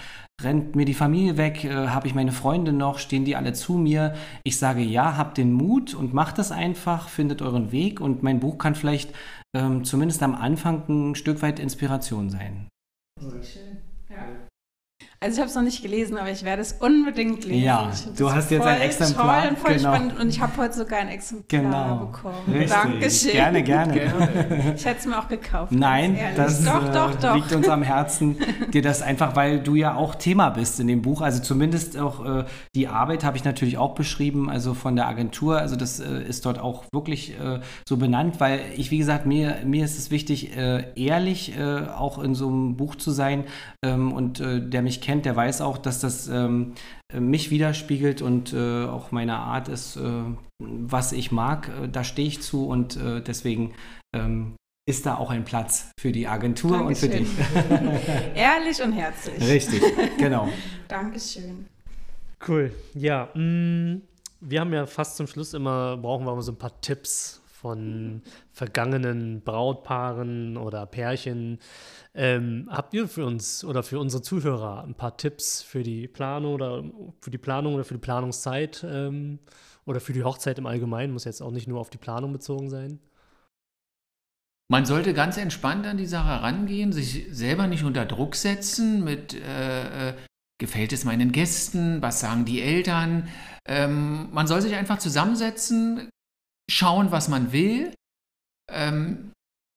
rennt 0.41 0.75
mir 0.75 0.85
die 0.85 0.93
Familie 0.93 1.37
weg? 1.37 1.63
Äh, 1.63 1.87
Habe 1.87 2.07
ich 2.07 2.15
meine 2.15 2.31
Freunde 2.31 2.73
noch? 2.73 2.99
Stehen 2.99 3.25
die 3.25 3.35
alle 3.35 3.53
zu 3.53 3.73
mir? 3.73 4.15
Ich 4.43 4.57
sage 4.57 4.81
ja, 4.81 5.17
habt 5.17 5.37
den 5.37 5.53
Mut 5.53 5.93
und 5.93 6.13
macht 6.13 6.39
es 6.39 6.51
einfach, 6.51 7.09
findet 7.09 7.41
euren 7.41 7.71
Weg 7.71 8.01
und 8.01 8.23
mein 8.23 8.39
Buch 8.39 8.57
kann 8.57 8.75
vielleicht 8.75 9.13
ähm, 9.55 9.83
zumindest 9.83 10.23
am 10.23 10.35
Anfang 10.35 10.83
ein 10.89 11.15
Stück 11.15 11.41
weit 11.41 11.59
Inspiration 11.59 12.29
sein. 12.29 12.67
Sehr 13.19 13.43
schön. 13.43 13.88
Also 15.21 15.33
ich 15.33 15.39
habe 15.39 15.49
es 15.49 15.55
noch 15.55 15.63
nicht 15.63 15.81
gelesen, 15.81 16.17
aber 16.17 16.31
ich 16.31 16.45
werde 16.45 16.61
es 16.61 16.71
unbedingt 16.79 17.43
lesen. 17.43 17.61
Ja, 17.61 17.91
du 18.15 18.31
hast 18.31 18.51
jetzt 18.51 18.65
ein 18.65 18.79
Exemplar. 18.79 19.41
Toll 19.41 19.49
und 19.49 19.59
voll 19.59 19.75
genau. 19.75 19.93
spannend 19.93 20.17
und 20.17 20.29
ich 20.29 20.39
habe 20.39 20.55
heute 20.55 20.73
sogar 20.75 20.99
ein 20.99 21.09
Exemplar 21.09 21.61
genau. 21.61 22.05
bekommen. 22.05 22.35
Richtig. 22.47 22.69
Dankeschön. 22.69 23.31
Gerne, 23.33 23.63
gerne. 23.63 23.93
gerne. 23.93 24.73
Ich 24.77 24.85
hätte 24.85 24.99
es 24.99 25.05
mir 25.05 25.19
auch 25.19 25.27
gekauft. 25.27 25.73
Nein, 25.73 26.17
das 26.37 26.63
doch, 26.63 26.87
äh, 26.87 26.93
doch, 26.93 27.15
doch. 27.15 27.35
liegt 27.35 27.51
uns 27.51 27.67
am 27.67 27.83
Herzen. 27.83 28.37
dir 28.73 28.81
das 28.81 29.01
einfach, 29.01 29.35
weil 29.35 29.59
du 29.59 29.75
ja 29.75 29.95
auch 29.95 30.15
Thema 30.15 30.51
bist 30.51 30.79
in 30.79 30.87
dem 30.87 31.01
Buch. 31.01 31.19
Also 31.19 31.41
zumindest 31.41 31.97
auch 31.97 32.25
äh, 32.25 32.45
die 32.73 32.87
Arbeit 32.87 33.25
habe 33.25 33.35
ich 33.35 33.43
natürlich 33.43 33.77
auch 33.77 33.95
beschrieben, 33.95 34.49
also 34.49 34.73
von 34.73 34.95
der 34.95 35.07
Agentur. 35.07 35.57
Also 35.57 35.75
das 35.75 35.99
äh, 35.99 36.23
ist 36.23 36.45
dort 36.45 36.59
auch 36.59 36.85
wirklich 36.93 37.37
äh, 37.37 37.59
so 37.87 37.97
benannt, 37.97 38.39
weil 38.39 38.61
ich, 38.77 38.89
wie 38.89 38.99
gesagt, 38.99 39.25
mir, 39.25 39.57
mir 39.65 39.83
ist 39.83 39.97
es 39.97 40.11
wichtig, 40.11 40.55
äh, 40.55 40.85
ehrlich 40.95 41.57
äh, 41.57 41.87
auch 41.89 42.19
in 42.19 42.35
so 42.35 42.47
einem 42.47 42.77
Buch 42.77 42.95
zu 42.95 43.11
sein 43.11 43.43
ähm, 43.83 44.13
und 44.13 44.39
der 44.39 44.81
mich 44.81 45.01
kennt 45.01 45.08
kennt, 45.09 45.25
der 45.25 45.35
weiß 45.35 45.61
auch, 45.61 45.79
dass 45.79 45.99
das 45.99 46.27
ähm, 46.27 46.75
mich 47.11 47.49
widerspiegelt 47.49 48.21
und 48.21 48.53
äh, 48.53 48.85
auch 48.85 49.11
meine 49.11 49.37
Art 49.37 49.67
ist, 49.67 49.95
äh, 49.95 50.23
was 50.59 51.13
ich 51.13 51.31
mag. 51.31 51.67
Äh, 51.67 51.89
da 51.89 52.03
stehe 52.03 52.27
ich 52.27 52.43
zu 52.43 52.67
und 52.67 52.95
äh, 52.95 53.19
deswegen 53.19 53.73
ähm, 54.15 54.55
ist 54.87 55.07
da 55.07 55.15
auch 55.15 55.31
ein 55.31 55.45
Platz 55.45 55.89
für 55.99 56.11
die 56.11 56.27
Agentur 56.27 56.77
Dankeschön. 56.77 57.11
und 57.11 57.27
für 57.27 57.69
dich. 57.69 57.89
Ehrlich 58.35 58.83
und 58.83 58.91
herzlich. 58.91 59.41
Richtig, 59.49 59.81
genau. 60.19 60.47
Dankeschön. 60.87 61.65
Cool. 62.47 62.71
Ja, 62.93 63.29
mh, 63.33 63.41
mm, 63.41 64.01
wir 64.41 64.59
haben 64.59 64.73
ja 64.73 64.85
fast 64.85 65.17
zum 65.17 65.25
Schluss 65.25 65.55
immer, 65.55 65.97
brauchen 65.97 66.23
wir 66.27 66.35
mal 66.35 66.41
so 66.43 66.51
ein 66.51 66.57
paar 66.59 66.79
Tipps 66.81 67.38
von 67.61 68.21
vergangenen 68.51 69.41
Brautpaaren 69.41 70.55
oder 70.55 70.85
Pärchen. 70.85 71.59
Ähm, 72.13 72.69
habt 72.71 72.93
ihr 72.93 73.07
für 73.07 73.25
uns 73.25 73.65
oder 73.65 73.83
für 73.83 73.99
unsere 73.99 74.21
Zuhörer 74.21 74.83
ein 74.83 74.95
paar 74.95 75.17
Tipps 75.17 75.61
für 75.61 75.83
die 75.83 76.07
Planung 76.07 76.53
oder 76.53 76.83
für 77.19 77.31
die 77.31 77.37
Planung 77.37 77.75
oder 77.75 77.83
für 77.83 77.95
die 77.95 77.99
Planungszeit 77.99 78.85
ähm, 78.89 79.39
oder 79.85 79.99
für 79.99 80.13
die 80.13 80.23
Hochzeit 80.23 80.57
im 80.57 80.67
Allgemeinen? 80.67 81.11
Muss 81.11 81.25
jetzt 81.25 81.41
auch 81.41 81.51
nicht 81.51 81.67
nur 81.67 81.81
auf 81.81 81.89
die 81.89 81.97
Planung 81.97 82.31
bezogen 82.31 82.69
sein. 82.69 82.99
Man 84.71 84.85
sollte 84.85 85.13
ganz 85.13 85.35
entspannt 85.35 85.85
an 85.85 85.97
die 85.97 86.05
Sache 86.05 86.41
rangehen, 86.41 86.93
sich 86.93 87.25
selber 87.31 87.67
nicht 87.67 87.83
unter 87.83 88.05
Druck 88.05 88.35
setzen 88.35 89.03
mit 89.03 89.33
äh, 89.33 90.09
äh 90.09 90.13
gefällt 90.61 90.91
es 90.91 91.05
meinen 91.05 91.31
Gästen, 91.31 92.01
was 92.01 92.19
sagen 92.19 92.43
die 92.43 92.61
Eltern. 92.61 93.29
Ähm, 93.65 94.27
man 94.33 94.45
soll 94.45 94.61
sich 94.61 94.75
einfach 94.75 94.99
zusammensetzen, 94.99 96.09
schauen, 96.69 97.11
was 97.11 97.27
man 97.27 97.51
will. 97.51 97.93
Ähm, 98.71 99.31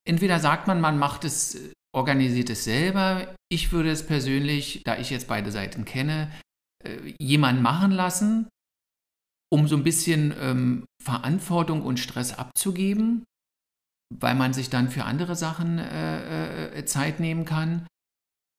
entweder 0.07 0.39
sagt 0.39 0.67
man, 0.67 0.81
man 0.81 0.99
macht 0.99 1.25
es, 1.25 1.73
organisiert 1.95 2.51
es 2.51 2.65
selber. 2.65 3.35
Ich 3.51 3.73
würde 3.73 3.91
es 3.91 4.07
persönlich, 4.07 4.83
da 4.85 4.99
ich 4.99 5.11
jetzt 5.11 5.29
beide 5.29 5.51
Seiten 5.51 5.85
kenne, 5.85 6.31
äh, 6.85 7.15
jemanden 7.21 7.63
machen 7.63 7.93
lassen, 7.93 8.49
um 9.53 9.69
so 9.69 9.77
ein 9.77 9.85
bisschen 9.85 10.35
ähm, 10.39 10.85
Verantwortung 11.03 11.83
und 11.83 11.99
Stress 11.99 12.39
abzugeben, 12.39 13.25
weil 14.15 14.35
man 14.35 14.53
sich 14.53 14.71
dann 14.71 14.89
für 14.89 15.05
andere 15.05 15.37
Sachen 15.37 15.79
äh, 15.79 16.79
äh, 16.79 16.85
Zeit 16.85 17.21
nehmen 17.21 17.45
kann. 17.45 17.87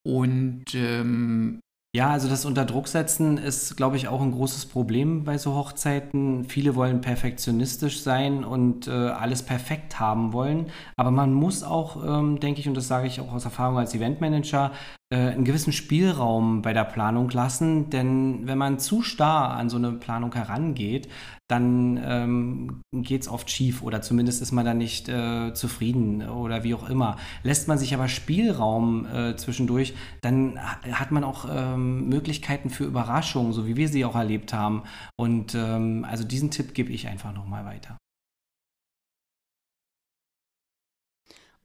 Und 0.05 0.75
ähm, 0.75 1.59
ja, 1.95 2.09
also 2.09 2.27
das 2.27 2.43
Unterdrucksetzen 2.45 3.37
ist, 3.37 3.77
glaube 3.77 3.97
ich, 3.97 4.07
auch 4.07 4.19
ein 4.19 4.31
großes 4.31 4.65
Problem 4.65 5.25
bei 5.25 5.37
so 5.37 5.53
Hochzeiten. 5.53 6.43
Viele 6.45 6.73
wollen 6.73 7.01
perfektionistisch 7.01 8.01
sein 8.01 8.43
und 8.43 8.87
äh, 8.87 8.91
alles 8.91 9.43
perfekt 9.43 9.99
haben 9.99 10.33
wollen. 10.33 10.71
Aber 10.97 11.11
man 11.11 11.33
muss 11.33 11.61
auch, 11.61 12.03
ähm, 12.03 12.39
denke 12.39 12.61
ich, 12.61 12.67
und 12.67 12.75
das 12.75 12.87
sage 12.87 13.05
ich 13.05 13.21
auch 13.21 13.31
aus 13.31 13.45
Erfahrung 13.45 13.77
als 13.77 13.93
Eventmanager, 13.93 14.71
einen 15.15 15.45
gewissen 15.45 15.73
Spielraum 15.73 16.61
bei 16.61 16.73
der 16.73 16.85
Planung 16.85 17.29
lassen. 17.29 17.89
Denn 17.89 18.47
wenn 18.47 18.57
man 18.57 18.79
zu 18.79 19.01
starr 19.01 19.51
an 19.51 19.69
so 19.69 19.77
eine 19.77 19.91
Planung 19.91 20.33
herangeht, 20.33 21.07
dann 21.47 21.99
ähm, 22.03 22.81
geht 22.91 23.21
es 23.23 23.27
oft 23.27 23.49
schief 23.49 23.83
oder 23.83 24.01
zumindest 24.01 24.41
ist 24.41 24.51
man 24.51 24.65
dann 24.65 24.77
nicht 24.77 25.09
äh, 25.09 25.53
zufrieden 25.53 26.27
oder 26.27 26.63
wie 26.63 26.73
auch 26.73 26.89
immer. 26.89 27.17
Lässt 27.43 27.67
man 27.67 27.77
sich 27.77 27.93
aber 27.93 28.07
Spielraum 28.07 29.05
äh, 29.05 29.35
zwischendurch, 29.35 29.93
dann 30.21 30.57
hat 30.59 31.11
man 31.11 31.23
auch 31.23 31.45
ähm, 31.49 32.07
Möglichkeiten 32.07 32.69
für 32.69 32.85
Überraschungen, 32.85 33.53
so 33.53 33.67
wie 33.67 33.75
wir 33.75 33.89
sie 33.89 34.05
auch 34.05 34.15
erlebt 34.15 34.53
haben. 34.53 34.83
Und 35.15 35.53
ähm, 35.53 36.05
also 36.09 36.23
diesen 36.23 36.49
Tipp 36.49 36.73
gebe 36.73 36.91
ich 36.91 37.07
einfach 37.07 37.33
nochmal 37.33 37.65
weiter. 37.65 37.97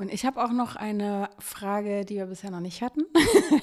Und 0.00 0.12
ich 0.12 0.24
habe 0.24 0.40
auch 0.44 0.52
noch 0.52 0.76
eine 0.76 1.28
Frage, 1.40 2.04
die 2.04 2.14
wir 2.14 2.26
bisher 2.26 2.52
noch 2.52 2.61
nicht 2.61 2.82
hatten. 2.82 3.00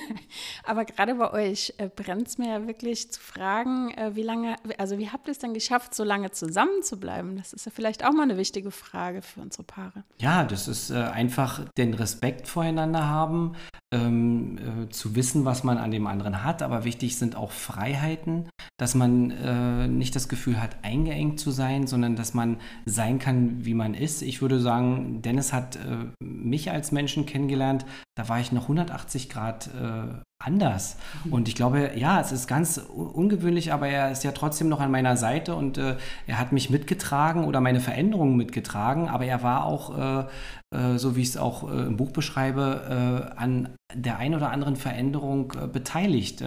Aber 0.66 0.84
gerade 0.84 1.16
bei 1.16 1.32
euch 1.32 1.74
äh, 1.78 1.88
brennt 1.88 2.28
es 2.28 2.38
mir 2.38 2.50
ja 2.50 2.68
wirklich 2.68 3.10
zu 3.10 3.22
fragen, 3.22 3.92
äh, 3.92 4.18
wie 4.18 4.22
lange, 4.22 4.58
also 4.78 4.98
wie 4.98 5.10
habt 5.10 5.30
ihr 5.30 5.32
es 5.32 5.40
denn 5.40 5.54
geschafft, 5.54 5.96
so 5.96 6.04
lange 6.04 6.32
zusammen 6.32 6.84
zu 6.84 7.00
bleiben? 7.00 7.38
Das 7.38 7.54
ist 7.54 7.66
ja 7.66 7.72
vielleicht 7.74 8.06
auch 8.06 8.12
mal 8.12 8.24
eine 8.24 8.38
wichtige 8.38 8.72
Frage 8.72 9.22
für 9.22 9.40
unsere 9.40 9.64
Paare. 9.64 10.04
Ja, 10.20 10.44
das 10.44 10.68
ist 10.68 10.90
äh, 10.90 10.96
einfach 10.96 11.70
den 11.78 11.94
Respekt 11.94 12.50
voreinander 12.50 13.08
haben, 13.08 13.54
ähm, 13.94 14.58
äh, 14.58 14.90
zu 14.90 15.16
wissen, 15.16 15.46
was 15.46 15.64
man 15.64 15.78
an 15.78 15.92
dem 15.92 16.06
anderen 16.06 16.44
hat. 16.44 16.62
Aber 16.62 16.84
wichtig 16.84 17.18
sind 17.18 17.38
auch 17.38 17.52
Freiheiten, 17.52 18.50
dass 18.78 18.94
man 18.94 19.96
nicht 19.98 20.16
das 20.16 20.28
Gefühl 20.28 20.62
hat, 20.62 20.84
eingeengt 20.84 21.40
zu 21.40 21.52
sein, 21.52 21.88
sondern 21.88 22.18
dass 22.18 22.34
man 22.34 22.58
sein 22.86 23.20
kann, 23.20 23.64
wie 23.64 23.74
man 23.74 23.94
ist. 23.94 24.22
Ich 24.22 24.42
würde 24.42 24.60
sagen, 24.60 25.22
Dennis 25.22 25.54
hat 25.54 25.78
mich 26.26 26.72
als 26.72 26.92
Menschen 26.92 27.26
kennengelernt, 27.26 27.86
da 28.16 28.28
war 28.30 28.40
ich 28.40 28.52
noch 28.52 28.64
180 28.64 29.30
Grad 29.30 29.68
äh, 29.68 30.22
anders. 30.40 30.98
Mhm. 31.24 31.34
Und 31.34 31.48
ich 31.48 31.56
glaube, 31.56 31.92
ja, 31.96 32.20
es 32.20 32.32
ist 32.32 32.48
ganz 32.48 32.78
ungewöhnlich, 32.78 33.72
aber 33.74 33.88
er 33.88 34.12
ist 34.12 34.24
ja 34.24 34.32
trotzdem 34.32 34.70
noch 34.70 34.80
an 34.80 34.92
meiner 34.92 35.18
Seite 35.18 35.56
und 35.56 35.78
äh, 35.78 35.96
er 36.28 36.40
hat 36.40 36.52
mich 36.52 36.70
mitgetragen 36.70 37.46
oder 37.46 37.62
meine 37.62 37.80
Veränderungen 37.80 38.36
mitgetragen, 38.36 39.08
aber 39.08 39.26
er 39.26 39.44
war 39.44 39.66
auch, 39.66 39.98
äh, 39.98 40.26
so 40.98 41.16
wie 41.16 41.22
ich 41.22 41.30
es 41.30 41.38
auch 41.38 41.70
äh, 41.70 41.84
im 41.84 41.98
Buch 41.98 42.12
beschreibe, 42.12 43.34
äh, 43.36 43.40
an 43.40 43.70
der 43.94 44.18
einen 44.18 44.36
oder 44.36 44.52
anderen 44.52 44.76
Veränderung 44.76 45.54
beteiligt. 45.72 46.44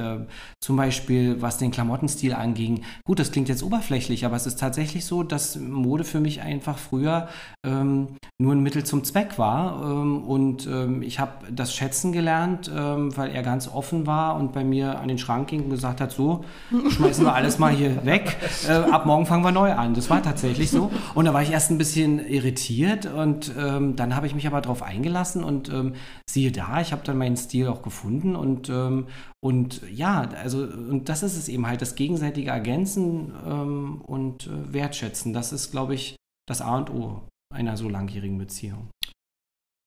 zum 0.60 0.76
Beispiel, 0.76 1.40
was 1.40 1.56
den 1.56 1.70
Klamottenstil 1.70 2.34
anging. 2.34 2.82
Gut, 3.04 3.20
das 3.20 3.30
klingt 3.30 3.48
jetzt 3.48 3.62
oberflächlich, 3.62 4.26
aber 4.26 4.34
es 4.34 4.44
ist 4.44 4.58
tatsächlich 4.58 5.04
so, 5.04 5.22
dass 5.22 5.56
Mode 5.56 6.02
für 6.02 6.18
mich 6.18 6.42
einfach 6.42 6.78
früher 6.78 7.28
ähm, 7.64 8.08
nur 8.38 8.54
ein 8.54 8.60
Mittel 8.60 8.84
zum 8.84 9.04
Zweck 9.04 9.38
war. 9.38 9.82
Ähm, 9.82 10.24
und 10.24 10.66
ähm, 10.66 11.00
ich 11.00 11.20
habe 11.20 11.32
das 11.50 11.74
schätzen 11.74 12.12
gelernt, 12.12 12.70
weil 12.70 13.30
er 13.30 13.42
ganz 13.42 13.68
offen 13.68 14.06
war 14.06 14.36
und 14.36 14.52
bei 14.52 14.64
mir 14.64 14.98
an 14.98 15.08
den 15.08 15.18
Schrank 15.18 15.48
ging 15.48 15.64
und 15.64 15.70
gesagt 15.70 16.00
hat, 16.00 16.10
so, 16.12 16.44
schmeißen 16.90 17.24
wir 17.24 17.34
alles 17.34 17.58
mal 17.58 17.72
hier 17.72 18.04
weg, 18.04 18.36
äh, 18.68 18.72
ab 18.72 19.06
morgen 19.06 19.26
fangen 19.26 19.44
wir 19.44 19.52
neu 19.52 19.72
an. 19.72 19.94
Das 19.94 20.10
war 20.10 20.22
tatsächlich 20.22 20.70
so. 20.70 20.90
Und 21.14 21.24
da 21.24 21.32
war 21.32 21.42
ich 21.42 21.52
erst 21.52 21.70
ein 21.70 21.78
bisschen 21.78 22.26
irritiert 22.26 23.06
und 23.06 23.52
dann 23.56 24.16
habe 24.18 24.26
ich 24.26 24.34
mich 24.34 24.46
aber 24.46 24.60
darauf 24.60 24.82
eingelassen 24.82 25.44
und 25.44 25.68
ähm, 25.68 25.94
siehe 26.28 26.52
da, 26.52 26.80
ich 26.80 26.92
habe 26.92 27.04
dann 27.04 27.16
meinen 27.16 27.36
Stil 27.36 27.68
auch 27.68 27.82
gefunden 27.82 28.34
und, 28.36 28.68
ähm, 28.68 29.06
und 29.40 29.80
ja, 29.90 30.22
also 30.42 30.64
und 30.64 31.08
das 31.08 31.22
ist 31.22 31.36
es 31.36 31.48
eben 31.48 31.66
halt, 31.66 31.80
das 31.80 31.94
gegenseitige 31.94 32.50
Ergänzen 32.50 33.32
ähm, 33.46 34.00
und 34.02 34.48
äh, 34.48 34.72
Wertschätzen. 34.72 35.32
Das 35.32 35.52
ist, 35.52 35.70
glaube 35.70 35.94
ich, 35.94 36.16
das 36.48 36.60
A 36.60 36.76
und 36.76 36.90
O 36.90 37.22
einer 37.54 37.76
so 37.76 37.88
langjährigen 37.88 38.38
Beziehung. 38.38 38.90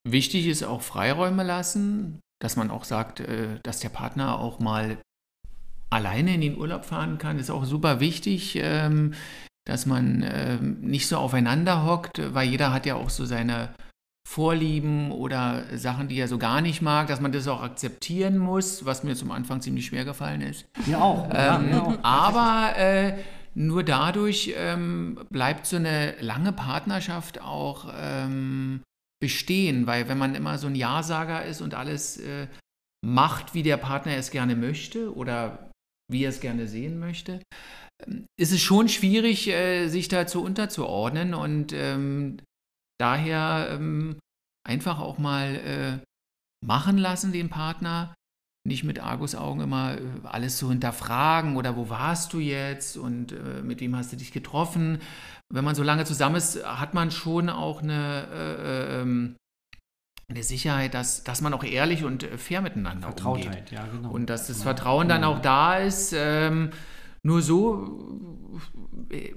Wichtig 0.08 0.48
ist 0.48 0.64
auch 0.64 0.82
Freiräume 0.82 1.44
lassen, 1.44 2.22
dass 2.42 2.56
man 2.56 2.72
auch 2.72 2.86
sagt, 2.86 3.20
äh, 3.20 3.60
dass 3.64 3.82
der 3.82 3.90
Partner 3.90 4.40
auch 4.40 4.60
mal 4.60 4.98
alleine 5.92 6.34
in 6.34 6.42
den 6.42 6.58
Urlaub 6.58 6.86
fahren 6.86 7.18
kann, 7.18 7.38
ist 7.38 7.50
auch 7.50 7.66
super 7.66 8.00
wichtig, 8.00 8.56
ähm, 8.56 9.14
dass 9.68 9.86
man 9.86 10.24
ähm, 10.26 10.82
nicht 10.82 11.08
so 11.08 11.18
aufeinander 11.18 11.86
hockt, 11.86 12.34
weil 12.34 12.50
jeder 12.50 12.74
hat 12.74 12.86
ja 12.86 12.96
auch 12.96 13.10
so 13.10 13.26
seine 13.26 13.70
Vorlieben 14.28 15.12
oder 15.12 15.66
Sachen, 15.78 16.08
die 16.08 16.18
er 16.18 16.28
so 16.28 16.38
gar 16.38 16.62
nicht 16.62 16.82
mag, 16.82 17.08
dass 17.08 17.20
man 17.20 17.32
das 17.32 17.48
auch 17.48 17.62
akzeptieren 17.62 18.38
muss, 18.38 18.86
was 18.86 19.04
mir 19.04 19.16
zum 19.16 19.32
Anfang 19.32 19.62
ziemlich 19.62 19.88
schwer 19.88 20.06
gefallen 20.06 20.42
ist. 20.42 20.66
Mir 20.86 21.02
auch. 21.02 21.28
Ähm, 21.34 21.70
ja, 21.72 21.82
auch. 21.82 21.98
Aber 22.04 22.78
äh, 22.78 23.18
nur 23.54 23.84
dadurch 23.84 24.54
ähm, 24.56 25.20
bleibt 25.30 25.66
so 25.66 25.76
eine 25.76 26.16
lange 26.22 26.54
Partnerschaft 26.54 27.42
auch 27.42 27.92
ähm, 27.98 28.82
bestehen, 29.22 29.88
weil 29.88 30.08
wenn 30.08 30.18
man 30.18 30.36
immer 30.36 30.58
so 30.58 30.68
ein 30.68 30.76
Ja-Sager 30.76 31.44
ist 31.44 31.62
und 31.62 31.74
alles 31.74 32.18
äh, 32.18 32.48
macht, 33.06 33.54
wie 33.54 33.64
der 33.64 33.78
Partner 33.78 34.16
es 34.16 34.32
gerne 34.32 34.56
möchte 34.56 35.14
oder 35.14 35.72
wie 36.10 36.24
er 36.24 36.30
es 36.30 36.40
gerne 36.40 36.68
sehen 36.68 37.00
möchte, 37.00 37.42
ähm, 38.06 38.26
ist 38.40 38.54
es 38.54 38.62
schon 38.62 38.88
schwierig, 38.88 39.50
äh, 39.50 39.88
sich 39.88 40.08
dazu 40.08 40.42
unterzuordnen 40.44 41.34
und 41.34 41.74
ähm, 41.74 42.38
daher 43.02 43.70
ähm, 43.72 44.20
einfach 44.68 45.00
auch 45.00 45.18
mal 45.18 45.56
äh, 45.56 46.06
machen 46.66 46.98
lassen, 46.98 47.32
den 47.32 47.50
Partner, 47.50 48.14
nicht 48.64 48.84
mit 48.84 49.00
Argusaugen 49.00 49.62
immer 49.62 49.98
äh, 49.98 50.02
alles 50.24 50.58
zu 50.58 50.70
hinterfragen 50.70 51.58
oder 51.58 51.76
wo 51.76 51.90
warst 51.90 52.34
du 52.34 52.40
jetzt 52.40 52.98
und 52.98 53.32
äh, 53.32 53.62
mit 53.64 53.82
wem 53.82 53.96
hast 53.96 54.12
du 54.12 54.18
dich 54.18 54.32
getroffen. 54.32 55.00
Wenn 55.50 55.66
man 55.66 55.76
so 55.76 55.84
lange 55.84 56.06
zusammen 56.06 56.36
ist, 56.36 56.64
hat 56.64 56.94
man 56.94 57.12
schon 57.12 57.50
auch 57.50 57.82
eine, 57.82 58.28
äh, 58.32 58.54
äh 58.54 59.02
ähm, 59.02 59.36
eine 60.30 60.44
Sicherheit, 60.44 60.94
dass, 60.94 61.24
dass 61.24 61.42
man 61.42 61.54
auch 61.54 61.64
ehrlich 61.64 62.04
und 62.04 62.24
äh, 62.24 62.38
fair 62.38 62.62
miteinander 62.62 63.08
Vertrautheit, 63.08 63.46
umgeht. 63.48 63.72
ja, 63.72 63.86
genau. 63.88 64.12
Und 64.12 64.30
dass 64.30 64.48
das 64.48 64.58
genau. 64.58 64.64
Vertrauen 64.64 65.10
dann 65.10 65.24
auch 65.24 65.40
da 65.40 65.78
ist. 65.78 66.14
Ähm, 66.16 66.70
nur 67.24 67.42
so 67.42 68.60
äh, 69.10 69.34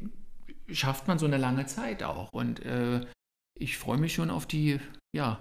schafft 0.72 1.08
man 1.08 1.18
so 1.18 1.26
eine 1.26 1.36
lange 1.38 1.66
Zeit 1.66 2.02
auch. 2.02 2.28
Und 2.32 2.60
ich 3.58 3.78
freue 3.78 3.98
mich 3.98 4.14
schon 4.14 4.30
auf 4.30 4.46
die, 4.46 4.80
ja, 5.14 5.40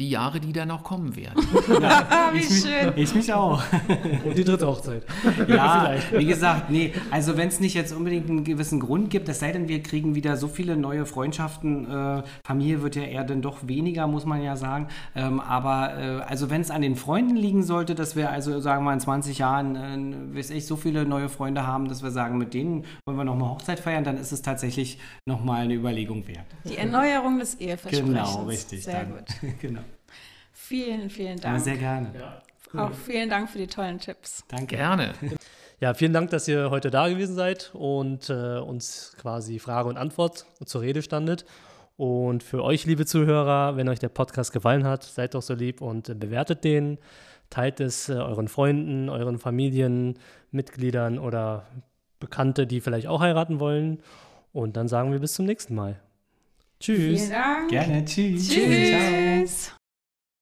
die 0.00 0.10
Jahre, 0.10 0.40
die 0.40 0.52
da 0.52 0.66
noch 0.66 0.82
kommen 0.82 1.14
werden. 1.14 1.46
Ja, 1.80 2.08
wie 2.32 2.38
ich 2.38 2.62
schön. 2.62 2.94
Mich, 2.96 3.04
ich 3.04 3.14
mich 3.14 3.32
auch. 3.32 3.62
Und 4.24 4.36
die 4.36 4.42
dritte 4.42 4.66
Hochzeit. 4.66 5.04
Ja, 5.46 5.94
wie 6.10 6.24
gesagt, 6.24 6.68
nee, 6.68 6.92
also 7.12 7.36
wenn 7.36 7.46
es 7.46 7.60
nicht 7.60 7.74
jetzt 7.74 7.92
unbedingt 7.92 8.28
einen 8.28 8.42
gewissen 8.42 8.80
Grund 8.80 9.10
gibt, 9.10 9.28
es 9.28 9.38
sei 9.38 9.52
denn, 9.52 9.68
wir 9.68 9.82
kriegen 9.84 10.16
wieder 10.16 10.36
so 10.36 10.48
viele 10.48 10.76
neue 10.76 11.06
Freundschaften, 11.06 11.88
äh, 11.88 12.22
Familie 12.44 12.82
wird 12.82 12.96
ja 12.96 13.04
eher 13.04 13.22
dann 13.22 13.40
doch 13.40 13.68
weniger, 13.68 14.08
muss 14.08 14.24
man 14.24 14.42
ja 14.42 14.56
sagen. 14.56 14.88
Ähm, 15.14 15.38
aber 15.38 15.96
äh, 15.96 16.22
also 16.22 16.50
wenn 16.50 16.60
es 16.60 16.72
an 16.72 16.82
den 16.82 16.96
Freunden 16.96 17.36
liegen 17.36 17.62
sollte, 17.62 17.94
dass 17.94 18.16
wir 18.16 18.30
also 18.30 18.58
sagen 18.58 18.84
wir 18.84 18.92
in 18.92 19.00
20 19.00 19.38
Jahren, 19.38 19.76
äh, 19.76 20.36
weiß 20.36 20.50
ich, 20.50 20.66
so 20.66 20.74
viele 20.74 21.06
neue 21.06 21.28
Freunde 21.28 21.68
haben, 21.68 21.88
dass 21.88 22.02
wir 22.02 22.10
sagen, 22.10 22.36
mit 22.36 22.52
denen 22.52 22.84
wollen 23.06 23.16
wir 23.16 23.24
nochmal 23.24 23.50
Hochzeit 23.50 23.78
feiern, 23.78 24.02
dann 24.02 24.16
ist 24.16 24.32
es 24.32 24.42
tatsächlich 24.42 24.98
nochmal 25.24 25.62
eine 25.62 25.74
Überlegung 25.74 26.26
wert. 26.26 26.46
Die 26.64 26.78
Erneuerung 26.78 27.38
des 27.38 27.54
Eheversprechens. 27.60 28.08
Genau, 28.08 28.42
richtig. 28.44 28.82
Sehr 28.82 29.04
dann. 29.04 29.12
gut. 29.12 29.60
genau. 29.60 29.83
Vielen, 30.66 31.10
vielen 31.10 31.38
Dank. 31.38 31.58
Ja, 31.58 31.60
sehr 31.60 31.76
gerne. 31.76 32.10
Ja, 32.18 32.42
cool. 32.72 32.80
Auch 32.80 32.92
vielen 32.94 33.28
Dank 33.28 33.50
für 33.50 33.58
die 33.58 33.66
tollen 33.66 33.98
Tipps. 33.98 34.44
Danke. 34.48 34.76
Gerne. 34.76 35.14
Ja, 35.80 35.92
vielen 35.92 36.12
Dank, 36.14 36.30
dass 36.30 36.46
ihr 36.48 36.70
heute 36.70 36.90
da 36.90 37.08
gewesen 37.08 37.34
seid 37.34 37.72
und 37.74 38.30
äh, 38.30 38.58
uns 38.58 39.14
quasi 39.20 39.58
Frage 39.58 39.88
und 39.88 39.98
Antwort 39.98 40.46
zur 40.64 40.80
Rede 40.80 41.02
standet. 41.02 41.44
Und 41.96 42.42
für 42.42 42.62
euch, 42.62 42.86
liebe 42.86 43.04
Zuhörer, 43.04 43.76
wenn 43.76 43.88
euch 43.88 43.98
der 43.98 44.08
Podcast 44.08 44.52
gefallen 44.52 44.84
hat, 44.84 45.02
seid 45.02 45.34
doch 45.34 45.42
so 45.42 45.52
lieb 45.52 45.82
und 45.82 46.08
äh, 46.08 46.14
bewertet 46.14 46.64
den. 46.64 46.96
Teilt 47.50 47.80
es 47.80 48.08
äh, 48.08 48.14
euren 48.14 48.48
Freunden, 48.48 49.10
euren 49.10 49.38
Familienmitgliedern 49.38 51.18
oder 51.18 51.66
Bekannte, 52.18 52.66
die 52.66 52.80
vielleicht 52.80 53.08
auch 53.08 53.20
heiraten 53.20 53.60
wollen. 53.60 54.00
Und 54.52 54.76
dann 54.76 54.88
sagen 54.88 55.12
wir 55.12 55.18
bis 55.18 55.34
zum 55.34 55.44
nächsten 55.44 55.74
Mal. 55.74 56.00
Tschüss. 56.80 57.20
Vielen 57.20 57.30
Dank. 57.30 57.68
Gerne. 57.68 58.04
Tschüss. 58.06 58.48
Tschüss. 58.48 58.64
Tschüss. 58.64 59.74